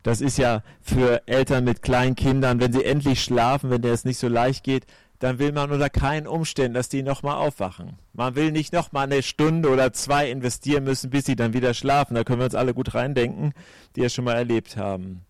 Das 0.05 0.21
ist 0.21 0.39
ja 0.39 0.63
für 0.81 1.27
Eltern 1.27 1.65
mit 1.65 1.83
kleinen 1.83 2.15
Kindern, 2.15 2.61
wenn 2.61 2.73
sie 2.73 2.85
endlich 2.85 3.23
schlafen, 3.23 3.71
wenn 3.71 3.83
es 3.83 4.05
nicht 4.05 4.19
so 4.19 4.29
leicht 4.29 4.63
geht, 4.63 4.87
dann 5.19 5.41
will 5.41 5.51
man 5.51 5.73
unter 5.73 5.91
keinen 5.91 6.29
Umständen, 6.29 6.75
dass 6.75 6.89
die 6.89 7.03
nochmal 7.03 7.35
aufwachen. 7.35 7.99
Man 8.13 8.37
will 8.37 8.53
nicht 8.53 8.73
nochmal 8.73 9.05
eine 9.05 9.25
Stunde 9.25 9.71
oder 9.71 9.93
zwei 9.93 10.31
investieren 10.31 10.85
müssen, 10.85 11.11
bis 11.11 11.25
sie 11.25 11.35
dann 11.35 11.53
wieder 11.53 11.75
schlafen. 11.75 12.15
Da 12.15 12.23
können 12.23 12.39
wir 12.39 12.45
uns 12.45 12.55
alle 12.55 12.75
gut 12.75 12.95
reindenken, 12.95 13.55
die 13.97 14.05
es 14.05 14.15
schon 14.15 14.25
mal 14.25 14.35
erlebt 14.35 14.77
haben. 14.77 15.25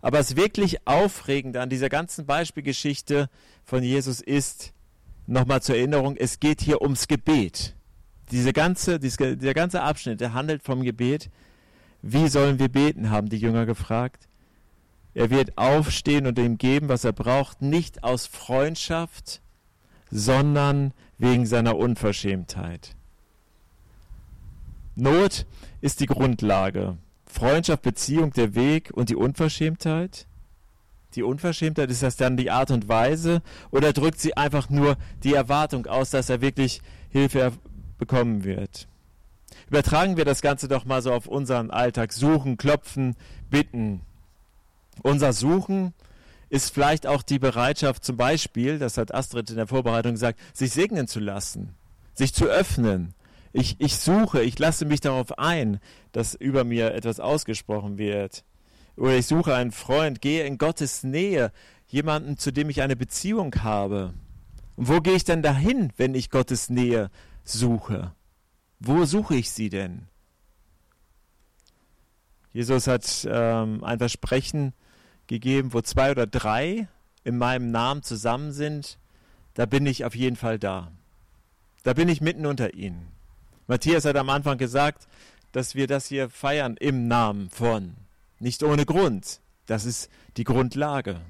Aber 0.00 0.18
das 0.18 0.36
wirklich 0.36 0.86
Aufregende 0.86 1.60
an 1.60 1.68
dieser 1.68 1.90
ganzen 1.90 2.24
Beispielgeschichte 2.24 3.28
von 3.62 3.82
Jesus 3.82 4.22
ist, 4.22 4.72
nochmal 5.26 5.60
zur 5.60 5.76
Erinnerung, 5.76 6.16
es 6.16 6.40
geht 6.40 6.62
hier 6.62 6.80
ums 6.80 7.08
Gebet. 7.08 7.74
Diese 8.30 8.52
ganze, 8.52 8.98
diese, 8.98 9.36
dieser 9.36 9.54
ganze 9.54 9.82
Abschnitt, 9.82 10.20
der 10.20 10.32
handelt 10.32 10.62
vom 10.62 10.82
Gebet. 10.82 11.30
Wie 12.02 12.28
sollen 12.28 12.58
wir 12.58 12.68
beten, 12.68 13.10
haben 13.10 13.28
die 13.28 13.38
Jünger 13.38 13.66
gefragt. 13.66 14.28
Er 15.14 15.30
wird 15.30 15.56
aufstehen 15.56 16.26
und 16.26 16.38
ihm 16.38 16.58
geben, 16.58 16.88
was 16.88 17.04
er 17.04 17.12
braucht, 17.12 17.62
nicht 17.62 18.02
aus 18.02 18.26
Freundschaft, 18.26 19.40
sondern 20.10 20.92
wegen 21.18 21.46
seiner 21.46 21.76
Unverschämtheit. 21.76 22.96
Not 24.96 25.46
ist 25.80 26.00
die 26.00 26.06
Grundlage. 26.06 26.98
Freundschaft, 27.26 27.82
Beziehung, 27.82 28.32
der 28.32 28.54
Weg 28.54 28.90
und 28.92 29.08
die 29.08 29.16
Unverschämtheit. 29.16 30.26
Die 31.14 31.22
Unverschämtheit, 31.22 31.90
ist 31.90 32.02
das 32.02 32.16
dann 32.16 32.36
die 32.36 32.50
Art 32.50 32.70
und 32.70 32.88
Weise 32.88 33.42
oder 33.70 33.92
drückt 33.92 34.20
sie 34.20 34.36
einfach 34.36 34.68
nur 34.68 34.96
die 35.22 35.34
Erwartung 35.34 35.86
aus, 35.86 36.10
dass 36.10 36.28
er 36.28 36.40
wirklich 36.40 36.80
Hilfe 37.08 37.52
bekommen 38.04 38.44
wird. 38.44 38.86
Übertragen 39.70 40.18
wir 40.18 40.26
das 40.26 40.42
Ganze 40.42 40.68
doch 40.68 40.84
mal 40.84 41.00
so 41.00 41.10
auf 41.12 41.26
unseren 41.26 41.70
Alltag. 41.70 42.12
Suchen, 42.12 42.58
klopfen, 42.58 43.16
bitten. 43.48 44.02
Unser 45.02 45.32
Suchen 45.32 45.94
ist 46.50 46.72
vielleicht 46.72 47.06
auch 47.06 47.22
die 47.22 47.38
Bereitschaft 47.38 48.04
zum 48.04 48.18
Beispiel, 48.18 48.78
das 48.78 48.98
hat 48.98 49.14
Astrid 49.14 49.48
in 49.48 49.56
der 49.56 49.66
Vorbereitung 49.66 50.12
gesagt, 50.12 50.38
sich 50.52 50.72
segnen 50.72 51.08
zu 51.08 51.18
lassen, 51.18 51.74
sich 52.12 52.34
zu 52.34 52.44
öffnen. 52.44 53.14
Ich, 53.52 53.76
ich 53.78 53.96
suche, 53.96 54.42
ich 54.42 54.58
lasse 54.58 54.84
mich 54.84 55.00
darauf 55.00 55.38
ein, 55.38 55.80
dass 56.12 56.34
über 56.34 56.64
mir 56.64 56.92
etwas 56.92 57.20
ausgesprochen 57.20 57.96
wird. 57.96 58.44
Oder 58.96 59.16
ich 59.16 59.26
suche 59.26 59.54
einen 59.54 59.72
Freund, 59.72 60.20
gehe 60.20 60.44
in 60.44 60.58
Gottes 60.58 61.04
Nähe, 61.04 61.52
jemanden, 61.88 62.36
zu 62.36 62.52
dem 62.52 62.68
ich 62.68 62.82
eine 62.82 62.96
Beziehung 62.96 63.54
habe. 63.62 64.12
Und 64.76 64.88
wo 64.88 65.00
gehe 65.00 65.14
ich 65.14 65.24
denn 65.24 65.42
dahin, 65.42 65.92
wenn 65.96 66.14
ich 66.14 66.30
Gottes 66.30 66.68
Nähe 66.68 67.10
suche. 67.44 68.12
Wo 68.80 69.04
suche 69.04 69.36
ich 69.36 69.50
sie 69.50 69.68
denn? 69.70 70.08
Jesus 72.52 72.86
hat 72.86 73.26
ähm, 73.28 73.82
ein 73.82 73.98
Versprechen 73.98 74.72
gegeben, 75.26 75.72
wo 75.72 75.80
zwei 75.80 76.10
oder 76.10 76.26
drei 76.26 76.88
in 77.24 77.38
meinem 77.38 77.70
Namen 77.70 78.02
zusammen 78.02 78.52
sind, 78.52 78.98
da 79.54 79.66
bin 79.66 79.86
ich 79.86 80.04
auf 80.04 80.14
jeden 80.14 80.36
Fall 80.36 80.58
da. 80.58 80.92
Da 81.82 81.92
bin 81.94 82.08
ich 82.08 82.20
mitten 82.20 82.46
unter 82.46 82.74
ihnen. 82.74 83.08
Matthias 83.66 84.04
hat 84.04 84.16
am 84.16 84.30
Anfang 84.30 84.58
gesagt, 84.58 85.08
dass 85.52 85.74
wir 85.74 85.86
das 85.86 86.06
hier 86.06 86.28
feiern 86.28 86.76
im 86.78 87.08
Namen 87.08 87.48
von. 87.50 87.94
Nicht 88.38 88.62
ohne 88.62 88.84
Grund. 88.84 89.40
Das 89.66 89.84
ist 89.84 90.10
die 90.36 90.44
Grundlage. 90.44 91.20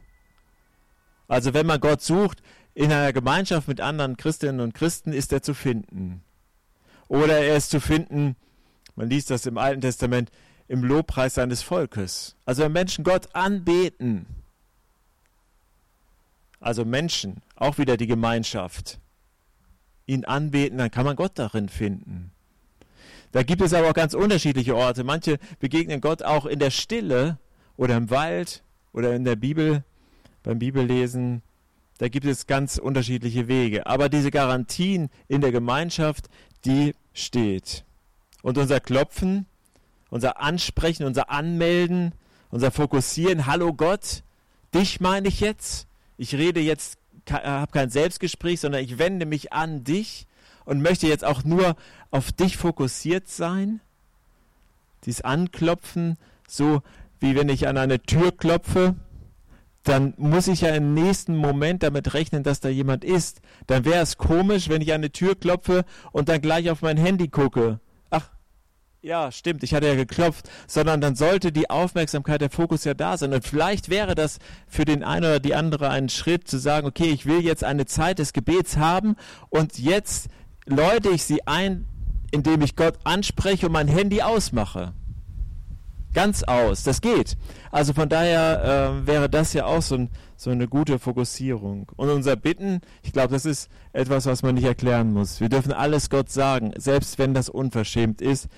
Also 1.28 1.54
wenn 1.54 1.66
man 1.66 1.80
Gott 1.80 2.02
sucht, 2.02 2.42
in 2.74 2.92
einer 2.92 3.12
Gemeinschaft 3.12 3.68
mit 3.68 3.80
anderen 3.80 4.16
Christinnen 4.16 4.60
und 4.60 4.74
Christen 4.74 5.12
ist 5.12 5.32
er 5.32 5.42
zu 5.42 5.54
finden. 5.54 6.22
Oder 7.08 7.38
er 7.38 7.56
ist 7.56 7.70
zu 7.70 7.80
finden, 7.80 8.36
man 8.96 9.08
liest 9.08 9.30
das 9.30 9.46
im 9.46 9.58
Alten 9.58 9.80
Testament, 9.80 10.30
im 10.68 10.82
Lobpreis 10.82 11.34
seines 11.34 11.62
Volkes. 11.62 12.36
Also 12.44 12.62
wenn 12.62 12.72
Menschen 12.72 13.04
Gott 13.04 13.34
anbeten, 13.34 14.26
also 16.60 16.84
Menschen, 16.84 17.42
auch 17.56 17.78
wieder 17.78 17.96
die 17.96 18.06
Gemeinschaft, 18.06 18.98
ihn 20.06 20.24
anbeten, 20.24 20.78
dann 20.78 20.90
kann 20.90 21.04
man 21.04 21.16
Gott 21.16 21.32
darin 21.34 21.68
finden. 21.68 22.30
Da 23.32 23.42
gibt 23.42 23.62
es 23.62 23.74
aber 23.74 23.90
auch 23.90 23.94
ganz 23.94 24.14
unterschiedliche 24.14 24.76
Orte. 24.76 25.04
Manche 25.04 25.38
begegnen 25.58 26.00
Gott 26.00 26.22
auch 26.22 26.46
in 26.46 26.58
der 26.58 26.70
Stille 26.70 27.38
oder 27.76 27.96
im 27.96 28.10
Wald 28.10 28.62
oder 28.92 29.14
in 29.14 29.24
der 29.24 29.36
Bibel, 29.36 29.84
beim 30.42 30.58
Bibellesen. 30.58 31.42
Da 31.98 32.08
gibt 32.08 32.26
es 32.26 32.46
ganz 32.46 32.78
unterschiedliche 32.78 33.48
Wege. 33.48 33.86
Aber 33.86 34.08
diese 34.08 34.30
Garantien 34.30 35.10
in 35.28 35.40
der 35.40 35.52
Gemeinschaft, 35.52 36.28
die 36.64 36.94
steht. 37.12 37.84
Und 38.42 38.58
unser 38.58 38.80
Klopfen, 38.80 39.46
unser 40.10 40.40
Ansprechen, 40.40 41.04
unser 41.04 41.30
Anmelden, 41.30 42.12
unser 42.50 42.70
Fokussieren, 42.70 43.46
hallo 43.46 43.72
Gott, 43.72 44.22
dich 44.74 45.00
meine 45.00 45.28
ich 45.28 45.40
jetzt. 45.40 45.86
Ich 46.16 46.34
rede 46.34 46.60
jetzt, 46.60 46.98
habe 47.30 47.72
kein 47.72 47.90
Selbstgespräch, 47.90 48.60
sondern 48.60 48.82
ich 48.82 48.98
wende 48.98 49.26
mich 49.26 49.52
an 49.52 49.84
dich 49.84 50.26
und 50.64 50.82
möchte 50.82 51.06
jetzt 51.06 51.24
auch 51.24 51.44
nur 51.44 51.76
auf 52.10 52.32
dich 52.32 52.56
fokussiert 52.56 53.28
sein. 53.28 53.80
Dies 55.04 55.20
Anklopfen, 55.20 56.16
so 56.48 56.82
wie 57.20 57.36
wenn 57.36 57.48
ich 57.48 57.68
an 57.68 57.78
eine 57.78 58.00
Tür 58.00 58.32
klopfe 58.32 58.94
dann 59.84 60.14
muss 60.16 60.48
ich 60.48 60.62
ja 60.62 60.70
im 60.70 60.94
nächsten 60.94 61.36
Moment 61.36 61.82
damit 61.82 62.14
rechnen, 62.14 62.42
dass 62.42 62.60
da 62.60 62.68
jemand 62.70 63.04
ist. 63.04 63.40
Dann 63.66 63.84
wäre 63.84 64.02
es 64.02 64.16
komisch, 64.16 64.68
wenn 64.68 64.82
ich 64.82 64.92
an 64.92 64.96
eine 64.96 65.12
Tür 65.12 65.34
klopfe 65.34 65.84
und 66.10 66.28
dann 66.28 66.40
gleich 66.40 66.70
auf 66.70 66.80
mein 66.82 66.96
Handy 66.96 67.28
gucke. 67.28 67.80
Ach, 68.10 68.30
ja, 69.02 69.30
stimmt, 69.30 69.62
ich 69.62 69.74
hatte 69.74 69.86
ja 69.86 69.94
geklopft, 69.94 70.48
sondern 70.66 71.02
dann 71.02 71.14
sollte 71.14 71.52
die 71.52 71.68
Aufmerksamkeit, 71.68 72.40
der 72.40 72.48
Fokus 72.48 72.84
ja 72.84 72.94
da 72.94 73.18
sein. 73.18 73.34
Und 73.34 73.44
vielleicht 73.44 73.90
wäre 73.90 74.14
das 74.14 74.38
für 74.66 74.86
den 74.86 75.04
einen 75.04 75.26
oder 75.26 75.40
die 75.40 75.54
andere 75.54 75.90
ein 75.90 76.08
Schritt 76.08 76.48
zu 76.48 76.58
sagen, 76.58 76.86
okay, 76.86 77.10
ich 77.10 77.26
will 77.26 77.44
jetzt 77.44 77.62
eine 77.62 77.84
Zeit 77.84 78.18
des 78.18 78.32
Gebets 78.32 78.78
haben 78.78 79.16
und 79.50 79.78
jetzt 79.78 80.28
läute 80.64 81.10
ich 81.10 81.24
sie 81.24 81.46
ein, 81.46 81.86
indem 82.30 82.62
ich 82.62 82.74
Gott 82.74 82.94
anspreche 83.04 83.66
und 83.66 83.72
mein 83.72 83.88
Handy 83.88 84.22
ausmache. 84.22 84.94
Ganz 86.14 86.44
aus. 86.44 86.84
Das 86.84 87.00
geht. 87.00 87.36
Also 87.70 87.92
von 87.92 88.08
daher 88.08 89.02
äh, 89.02 89.06
wäre 89.06 89.28
das 89.28 89.52
ja 89.52 89.66
auch 89.66 89.82
so, 89.82 89.96
ein, 89.96 90.10
so, 90.36 90.50
eine 90.50 90.68
gute 90.68 90.98
Fokussierung. 90.98 91.90
Und 91.96 92.08
unser 92.08 92.36
Bitten, 92.36 92.80
ich 93.02 93.12
glaube, 93.12 93.34
das 93.34 93.44
ist 93.44 93.68
etwas, 93.92 94.24
was 94.26 94.42
man 94.42 94.54
nicht 94.54 94.64
erklären 94.64 95.12
muss. 95.12 95.40
Wir 95.40 95.48
dürfen 95.48 95.72
alles 95.72 96.08
Gott 96.08 96.30
sagen, 96.30 96.72
selbst 96.76 97.18
wenn 97.18 97.34
das 97.34 97.48
unverschämt 97.48 98.22
ist. 98.22 98.48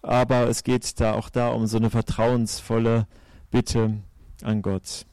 Aber 0.00 0.48
es 0.48 0.64
geht 0.64 1.00
da 1.00 1.12
auch 1.12 1.28
da 1.28 1.50
um 1.50 1.66
so 1.66 1.76
eine 1.76 1.90
vertrauensvolle 1.90 3.06
Bitte 3.50 3.98
an 4.42 4.62
Gott. 4.62 5.06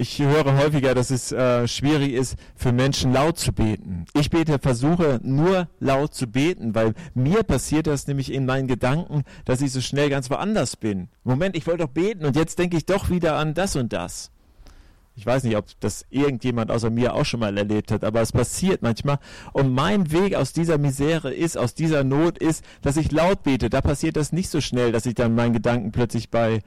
Ich 0.00 0.18
höre 0.18 0.56
häufiger, 0.56 0.94
dass 0.94 1.10
es 1.10 1.30
äh, 1.30 1.68
schwierig 1.68 2.14
ist, 2.14 2.36
für 2.56 2.72
Menschen 2.72 3.12
laut 3.12 3.38
zu 3.38 3.52
beten. 3.52 4.06
Ich 4.14 4.30
bete, 4.30 4.58
versuche 4.58 5.20
nur 5.22 5.68
laut 5.78 6.14
zu 6.14 6.26
beten, 6.26 6.74
weil 6.74 6.94
mir 7.12 7.42
passiert 7.42 7.86
das 7.86 8.06
nämlich 8.06 8.32
in 8.32 8.46
meinen 8.46 8.66
Gedanken, 8.66 9.24
dass 9.44 9.60
ich 9.60 9.72
so 9.72 9.82
schnell 9.82 10.08
ganz 10.08 10.30
woanders 10.30 10.76
bin. 10.76 11.10
Moment, 11.22 11.54
ich 11.54 11.66
wollte 11.66 11.84
doch 11.84 11.92
beten 11.92 12.24
und 12.24 12.34
jetzt 12.34 12.58
denke 12.58 12.78
ich 12.78 12.86
doch 12.86 13.10
wieder 13.10 13.36
an 13.36 13.52
das 13.52 13.76
und 13.76 13.92
das. 13.92 14.30
Ich 15.16 15.26
weiß 15.26 15.44
nicht, 15.44 15.58
ob 15.58 15.66
das 15.80 16.06
irgendjemand 16.08 16.70
außer 16.70 16.88
mir 16.88 17.12
auch 17.12 17.26
schon 17.26 17.40
mal 17.40 17.58
erlebt 17.58 17.92
hat, 17.92 18.02
aber 18.02 18.22
es 18.22 18.32
passiert 18.32 18.80
manchmal. 18.80 19.18
Und 19.52 19.74
mein 19.74 20.10
Weg 20.12 20.34
aus 20.34 20.54
dieser 20.54 20.78
Misere 20.78 21.34
ist, 21.34 21.58
aus 21.58 21.74
dieser 21.74 22.04
Not 22.04 22.38
ist, 22.38 22.64
dass 22.80 22.96
ich 22.96 23.12
laut 23.12 23.42
bete. 23.42 23.68
Da 23.68 23.82
passiert 23.82 24.16
das 24.16 24.32
nicht 24.32 24.48
so 24.48 24.62
schnell, 24.62 24.92
dass 24.92 25.04
ich 25.04 25.14
dann 25.14 25.34
meinen 25.34 25.52
Gedanken 25.52 25.92
plötzlich 25.92 26.30
bei 26.30 26.62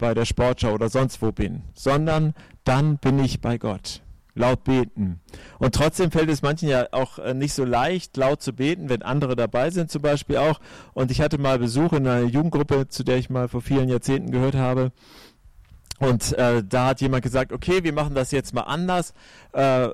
bei 0.00 0.14
der 0.14 0.24
Sportschau 0.24 0.72
oder 0.72 0.88
sonst 0.88 1.22
wo 1.22 1.30
bin, 1.30 1.62
sondern 1.74 2.34
dann 2.64 2.98
bin 2.98 3.18
ich 3.18 3.40
bei 3.40 3.58
Gott. 3.58 4.02
Laut 4.34 4.64
beten. 4.64 5.20
Und 5.58 5.74
trotzdem 5.74 6.10
fällt 6.10 6.30
es 6.30 6.40
manchen 6.40 6.68
ja 6.68 6.86
auch 6.92 7.18
äh, 7.18 7.34
nicht 7.34 7.52
so 7.52 7.64
leicht, 7.64 8.16
laut 8.16 8.40
zu 8.40 8.52
beten, 8.52 8.88
wenn 8.88 9.02
andere 9.02 9.36
dabei 9.36 9.70
sind 9.70 9.90
zum 9.90 10.02
Beispiel 10.02 10.36
auch. 10.36 10.60
Und 10.94 11.10
ich 11.10 11.20
hatte 11.20 11.36
mal 11.36 11.58
Besuch 11.58 11.92
in 11.92 12.06
einer 12.06 12.26
Jugendgruppe, 12.26 12.88
zu 12.88 13.02
der 13.02 13.18
ich 13.18 13.28
mal 13.28 13.48
vor 13.48 13.60
vielen 13.60 13.88
Jahrzehnten 13.88 14.30
gehört 14.30 14.54
habe. 14.54 14.92
Und 15.98 16.32
äh, 16.38 16.64
da 16.66 16.86
hat 16.86 17.02
jemand 17.02 17.22
gesagt, 17.22 17.52
okay, 17.52 17.84
wir 17.84 17.92
machen 17.92 18.14
das 18.14 18.30
jetzt 18.30 18.54
mal 18.54 18.62
anders. 18.62 19.12
Äh, 19.52 19.88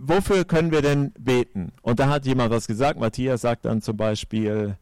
wofür 0.00 0.44
können 0.44 0.70
wir 0.70 0.82
denn 0.82 1.12
beten? 1.18 1.72
Und 1.82 1.98
da 1.98 2.08
hat 2.08 2.24
jemand 2.26 2.52
was 2.52 2.68
gesagt. 2.68 3.00
Matthias 3.00 3.40
sagt 3.40 3.64
dann 3.64 3.82
zum 3.82 3.96
Beispiel, 3.96 4.76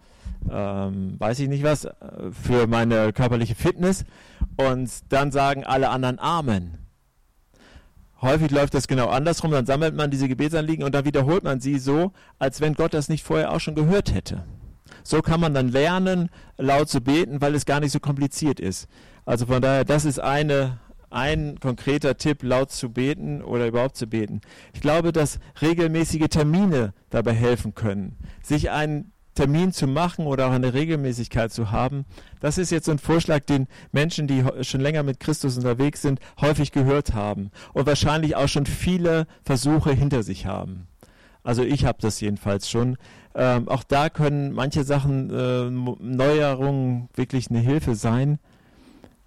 ähm, 0.51 1.17
weiß 1.19 1.41
ich 1.41 1.49
nicht 1.49 1.65
was, 1.65 1.85
äh, 1.85 1.93
für 2.31 2.67
meine 2.67 3.13
körperliche 3.13 3.55
Fitness. 3.55 4.05
Und 4.57 4.91
dann 5.11 5.33
sagen 5.33 5.65
alle 5.65 5.91
anderen 5.91 6.19
Amen. 6.19 6.79
Häufig 8.21 8.51
läuft 8.51 8.75
das 8.75 8.89
genau 8.89 9.09
andersrum, 9.09 9.53
dann 9.53 9.67
sammelt 9.67 9.95
man 9.95 10.11
diese 10.11 10.27
Gebetsanliegen 10.27 10.85
und 10.85 10.93
dann 10.93 11.05
wiederholt 11.05 11.45
man 11.45 11.61
sie 11.61 11.79
so, 11.79 12.13
als 12.41 12.61
wenn 12.61 12.75
Gott 12.75 12.93
das 12.93 13.09
nicht 13.09 13.23
vorher 13.23 13.53
auch 13.53 13.61
schon 13.61 13.77
gehört 13.77 14.13
hätte. 14.13 14.45
so 15.05 15.23
kann 15.23 15.41
man 15.41 15.55
dann 15.55 15.69
lernen, 15.69 16.29
laut 16.57 16.89
zu 16.89 17.01
beten, 17.01 17.41
weil 17.41 17.55
es 17.55 17.65
gar 17.65 17.81
nicht 17.81 17.93
so 17.93 18.01
kompliziert 18.01 18.61
ist. 18.61 18.89
Also 19.25 19.47
von 19.47 19.63
daher, 19.63 19.85
das 19.85 20.05
ist 20.05 20.19
eine, 20.19 20.81
ein 21.11 21.59
konkreter 21.61 22.17
Tipp, 22.17 22.43
laut 22.43 22.71
zu 22.71 22.91
beten 22.91 23.43
oder 23.43 23.67
überhaupt 23.67 23.97
zu 23.97 24.07
beten. 24.07 24.41
Ich 24.75 24.81
glaube, 24.81 25.13
dass 25.13 25.39
regelmäßige 25.63 26.29
Termine 26.29 26.95
dabei 27.11 27.35
helfen 27.35 27.75
können. 27.75 28.17
Sich 28.43 28.71
einen 28.71 29.13
Termin 29.39 29.71
zu 29.73 29.87
machen 29.87 30.27
oder 30.27 30.49
auch 30.49 30.53
eine 30.53 30.75
Regelmäßigkeit 30.75 31.53
zu 31.53 31.71
haben, 31.71 32.07
das 32.41 32.59
ist 32.59 32.71
jetzt 32.71 32.87
so 32.87 32.91
ein 32.91 32.99
Vorschlag, 32.99 33.45
den 33.45 33.69
Menschen, 33.93 34.27
die 34.27 34.45
schon 34.63 34.81
länger 34.81 35.05
mit 35.05 35.21
Christus 35.21 35.57
unterwegs 35.57 36.03
sind, 36.03 36.19
häufig 36.41 36.73
gehört 36.73 37.15
haben 37.15 37.53
und 37.73 37.87
wahrscheinlich 37.87 38.35
auch 38.35 38.49
schon 38.49 38.67
viele 38.67 39.29
Versuche 39.45 39.93
hinter 39.93 40.25
sich 40.25 40.47
haben. 40.47 40.89
Also 41.45 41.63
ich 41.63 41.85
habe 41.85 41.99
das 42.01 42.21
jedenfalls 42.21 42.69
schon. 42.69 42.97
Ähm, 43.37 43.69
auch 43.69 43.85
da 43.85 44.09
können 44.09 44.53
manche 44.53 44.83
Sachen, 44.83 45.31
äh, 45.31 45.71
Neuerungen 45.71 47.09
wirklich 47.15 47.49
eine 47.49 47.61
Hilfe 47.61 47.95
sein 47.95 48.41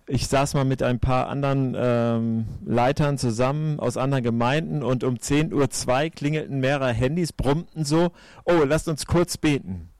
ich 0.07 0.27
saß 0.27 0.55
mal 0.55 0.65
mit 0.65 0.83
ein 0.83 0.99
paar 0.99 1.29
anderen 1.29 1.73
ähm, 1.77 2.45
Leitern 2.65 3.17
zusammen 3.17 3.79
aus 3.79 3.95
anderen 3.95 4.23
Gemeinden 4.23 4.83
und 4.83 5.05
um 5.05 5.15
10.02 5.15 5.53
Uhr 5.53 6.09
klingelten 6.09 6.59
mehrere 6.59 6.91
Handys, 6.91 7.31
brummten 7.31 7.85
so, 7.85 8.11
oh, 8.43 8.63
lasst 8.65 8.89
uns 8.89 9.05
kurz 9.05 9.37
beten. 9.37 9.90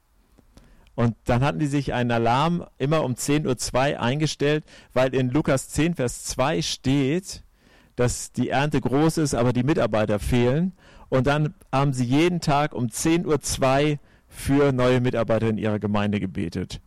Und 0.94 1.16
dann 1.24 1.42
hatten 1.42 1.58
die 1.58 1.66
sich 1.66 1.94
einen 1.94 2.10
Alarm 2.10 2.66
immer 2.78 3.02
um 3.04 3.14
10.02 3.14 3.92
Uhr 3.94 4.00
eingestellt, 4.00 4.64
weil 4.92 5.14
in 5.14 5.30
Lukas 5.30 5.68
10, 5.70 5.94
Vers 5.94 6.24
2 6.24 6.60
steht, 6.62 7.42
dass 7.96 8.32
die 8.32 8.50
Ernte 8.50 8.80
groß 8.80 9.18
ist, 9.18 9.34
aber 9.34 9.52
die 9.52 9.62
Mitarbeiter 9.62 10.18
fehlen. 10.18 10.72
Und 11.08 11.26
dann 11.26 11.54
haben 11.70 11.92
sie 11.92 12.04
jeden 12.04 12.40
Tag 12.40 12.74
um 12.74 12.86
10.02 12.86 13.92
Uhr 13.92 13.98
für 14.28 14.72
neue 14.72 15.00
Mitarbeiter 15.00 15.48
in 15.48 15.58
ihrer 15.58 15.78
Gemeinde 15.78 16.20
gebetet. 16.20 16.80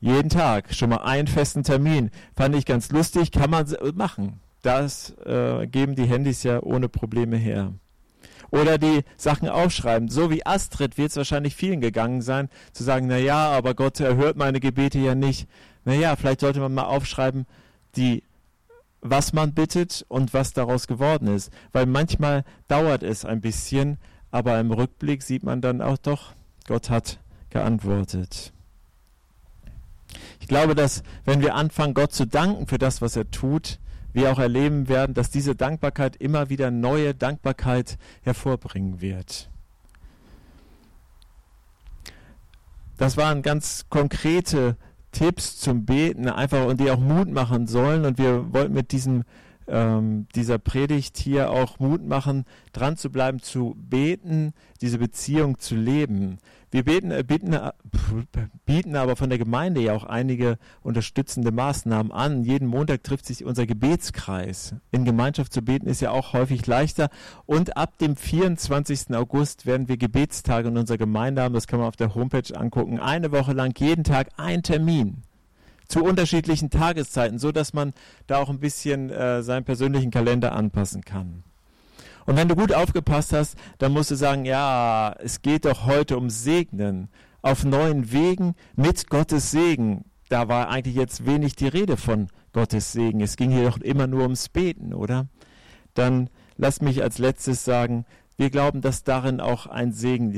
Jeden 0.00 0.28
Tag, 0.28 0.74
schon 0.74 0.90
mal 0.90 0.98
einen 0.98 1.28
festen 1.28 1.62
Termin. 1.62 2.10
Fand 2.36 2.54
ich 2.54 2.66
ganz 2.66 2.92
lustig, 2.92 3.32
kann 3.32 3.50
man 3.50 3.66
machen. 3.94 4.40
Das 4.60 5.14
äh, 5.24 5.66
geben 5.66 5.94
die 5.94 6.04
Handys 6.04 6.42
ja 6.42 6.62
ohne 6.62 6.88
Probleme 6.88 7.36
her. 7.36 7.72
Oder 8.54 8.78
die 8.78 9.02
Sachen 9.16 9.48
aufschreiben. 9.48 10.08
So 10.08 10.30
wie 10.30 10.46
Astrid 10.46 10.96
wird 10.96 11.10
es 11.10 11.16
wahrscheinlich 11.16 11.56
vielen 11.56 11.80
gegangen 11.80 12.22
sein, 12.22 12.48
zu 12.72 12.84
sagen, 12.84 13.08
na 13.08 13.18
ja, 13.18 13.48
aber 13.50 13.74
Gott 13.74 13.98
erhört 13.98 14.36
meine 14.36 14.60
Gebete 14.60 14.98
ja 15.00 15.16
nicht. 15.16 15.48
Na 15.84 15.92
ja, 15.92 16.14
vielleicht 16.14 16.40
sollte 16.40 16.60
man 16.60 16.72
mal 16.72 16.84
aufschreiben, 16.84 17.46
die 17.96 18.22
was 19.00 19.32
man 19.32 19.52
bittet 19.52 20.06
und 20.08 20.32
was 20.32 20.52
daraus 20.52 20.86
geworden 20.86 21.26
ist. 21.26 21.52
Weil 21.72 21.86
manchmal 21.86 22.44
dauert 22.68 23.02
es 23.02 23.24
ein 23.24 23.40
bisschen, 23.40 23.98
aber 24.30 24.58
im 24.60 24.70
Rückblick 24.70 25.22
sieht 25.22 25.42
man 25.42 25.60
dann 25.60 25.82
auch 25.82 25.98
doch, 25.98 26.32
Gott 26.66 26.90
hat 26.90 27.18
geantwortet. 27.50 28.52
Ich 30.40 30.46
glaube, 30.46 30.74
dass 30.74 31.02
wenn 31.24 31.40
wir 31.40 31.54
anfangen, 31.56 31.94
Gott 31.94 32.12
zu 32.12 32.24
danken 32.24 32.66
für 32.66 32.78
das, 32.78 33.02
was 33.02 33.16
er 33.16 33.30
tut, 33.30 33.78
wir 34.14 34.32
auch 34.32 34.38
erleben 34.38 34.88
werden, 34.88 35.14
dass 35.14 35.30
diese 35.30 35.54
Dankbarkeit 35.54 36.16
immer 36.16 36.48
wieder 36.48 36.70
neue 36.70 37.14
Dankbarkeit 37.14 37.98
hervorbringen 38.22 39.00
wird. 39.00 39.50
Das 42.96 43.16
waren 43.16 43.42
ganz 43.42 43.86
konkrete 43.90 44.76
Tipps 45.10 45.58
zum 45.58 45.84
Beten, 45.84 46.28
einfach 46.28 46.66
und 46.66 46.80
die 46.80 46.90
auch 46.90 46.98
Mut 46.98 47.28
machen 47.28 47.66
sollen. 47.66 48.04
Und 48.04 48.18
wir 48.18 48.52
wollten 48.52 48.72
mit 48.72 48.92
diesem 48.92 49.24
ähm, 49.66 50.26
dieser 50.34 50.58
Predigt 50.58 51.16
hier 51.16 51.50
auch 51.50 51.78
Mut 51.78 52.06
machen, 52.06 52.44
dran 52.72 52.96
zu 52.96 53.10
bleiben, 53.10 53.40
zu 53.40 53.74
beten, 53.76 54.52
diese 54.80 54.98
Beziehung 54.98 55.58
zu 55.58 55.76
leben. 55.76 56.38
Wir 56.70 56.84
beten, 56.84 57.12
äh, 57.12 57.22
bieten, 57.24 57.52
äh, 57.52 57.70
bieten 58.66 58.96
aber 58.96 59.14
von 59.14 59.30
der 59.30 59.38
Gemeinde 59.38 59.80
ja 59.80 59.92
auch 59.94 60.02
einige 60.02 60.58
unterstützende 60.82 61.52
Maßnahmen 61.52 62.10
an. 62.10 62.42
Jeden 62.42 62.66
Montag 62.66 63.04
trifft 63.04 63.26
sich 63.26 63.44
unser 63.44 63.64
Gebetskreis. 63.64 64.74
In 64.90 65.04
Gemeinschaft 65.04 65.52
zu 65.52 65.62
beten 65.62 65.86
ist 65.86 66.00
ja 66.00 66.10
auch 66.10 66.32
häufig 66.32 66.66
leichter. 66.66 67.10
Und 67.46 67.76
ab 67.76 67.98
dem 67.98 68.16
24. 68.16 69.14
August 69.14 69.66
werden 69.66 69.88
wir 69.88 69.96
Gebetstage 69.96 70.68
in 70.68 70.76
unserer 70.76 70.98
Gemeinde 70.98 71.42
haben. 71.42 71.54
Das 71.54 71.68
kann 71.68 71.78
man 71.78 71.88
auf 71.88 71.96
der 71.96 72.14
Homepage 72.16 72.56
angucken. 72.56 72.98
Eine 72.98 73.30
Woche 73.30 73.52
lang 73.52 73.78
jeden 73.78 74.02
Tag 74.02 74.30
ein 74.36 74.64
Termin 74.64 75.22
zu 75.94 76.02
unterschiedlichen 76.02 76.70
Tageszeiten, 76.70 77.38
so 77.38 77.52
dass 77.52 77.72
man 77.72 77.92
da 78.26 78.38
auch 78.38 78.50
ein 78.50 78.58
bisschen 78.58 79.10
äh, 79.10 79.44
seinen 79.44 79.64
persönlichen 79.64 80.10
Kalender 80.10 80.52
anpassen 80.52 81.04
kann. 81.04 81.44
Und 82.26 82.36
wenn 82.36 82.48
du 82.48 82.56
gut 82.56 82.74
aufgepasst 82.74 83.32
hast, 83.32 83.56
dann 83.78 83.92
musst 83.92 84.10
du 84.10 84.16
sagen, 84.16 84.44
ja, 84.44 85.14
es 85.20 85.40
geht 85.40 85.66
doch 85.66 85.86
heute 85.86 86.16
um 86.16 86.30
Segnen. 86.30 87.10
Auf 87.42 87.62
neuen 87.62 88.10
Wegen 88.10 88.56
mit 88.74 89.08
Gottes 89.08 89.52
Segen. 89.52 90.06
Da 90.30 90.48
war 90.48 90.68
eigentlich 90.68 90.96
jetzt 90.96 91.26
wenig 91.26 91.54
die 91.54 91.68
Rede 91.68 91.96
von 91.96 92.26
Gottes 92.52 92.90
Segen. 92.90 93.20
Es 93.20 93.36
ging 93.36 93.52
hier 93.52 93.66
doch 93.66 93.78
immer 93.78 94.08
nur 94.08 94.22
ums 94.22 94.48
Beten, 94.48 94.94
oder? 94.94 95.28
Dann 95.92 96.28
lass 96.56 96.80
mich 96.80 97.04
als 97.04 97.18
letztes 97.18 97.64
sagen, 97.64 98.04
wir 98.36 98.50
glauben, 98.50 98.80
dass 98.80 99.04
darin 99.04 99.40
auch 99.40 99.66
ein 99.66 99.92
Segen 99.92 100.32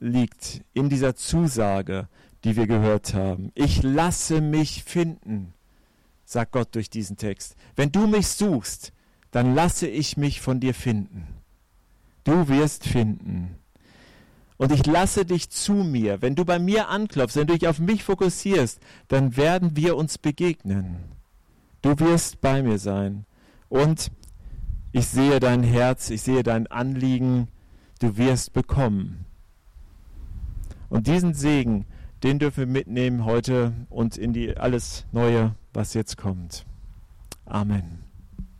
liegt, 0.00 0.62
in 0.72 0.88
dieser 0.88 1.14
Zusage, 1.14 2.08
die 2.44 2.56
wir 2.56 2.66
gehört 2.66 3.14
haben. 3.14 3.50
Ich 3.54 3.82
lasse 3.82 4.40
mich 4.40 4.84
finden, 4.84 5.52
sagt 6.24 6.52
Gott 6.52 6.74
durch 6.74 6.90
diesen 6.90 7.16
Text. 7.16 7.56
Wenn 7.74 7.92
du 7.92 8.06
mich 8.06 8.28
suchst, 8.28 8.92
dann 9.30 9.54
lasse 9.54 9.86
ich 9.86 10.16
mich 10.16 10.40
von 10.40 10.60
dir 10.60 10.74
finden. 10.74 11.26
Du 12.24 12.48
wirst 12.48 12.84
finden. 12.84 13.56
Und 14.56 14.72
ich 14.72 14.86
lasse 14.86 15.24
dich 15.24 15.50
zu 15.50 15.74
mir. 15.74 16.22
Wenn 16.22 16.34
du 16.34 16.44
bei 16.44 16.58
mir 16.58 16.88
anklopfst, 16.88 17.36
wenn 17.36 17.46
du 17.46 17.54
dich 17.54 17.68
auf 17.68 17.78
mich 17.78 18.02
fokussierst, 18.02 18.80
dann 19.08 19.36
werden 19.36 19.76
wir 19.76 19.96
uns 19.96 20.18
begegnen. 20.18 20.96
Du 21.82 21.98
wirst 21.98 22.40
bei 22.40 22.62
mir 22.62 22.78
sein. 22.78 23.26
Und 23.68 24.10
ich 24.92 25.06
sehe 25.08 25.40
dein 25.40 25.62
Herz, 25.62 26.10
ich 26.10 26.22
sehe 26.22 26.42
dein 26.42 26.66
Anliegen, 26.68 27.48
du 28.00 28.16
wirst 28.16 28.52
bekommen. 28.54 29.26
Und 30.88 31.06
diesen 31.06 31.34
Segen, 31.34 31.84
den 32.22 32.38
dürfen 32.38 32.58
wir 32.58 32.66
mitnehmen 32.66 33.24
heute 33.24 33.72
und 33.90 34.16
in 34.16 34.32
die 34.32 34.56
alles 34.56 35.06
Neue, 35.12 35.54
was 35.72 35.94
jetzt 35.94 36.16
kommt. 36.16 36.64
Amen. 37.44 38.05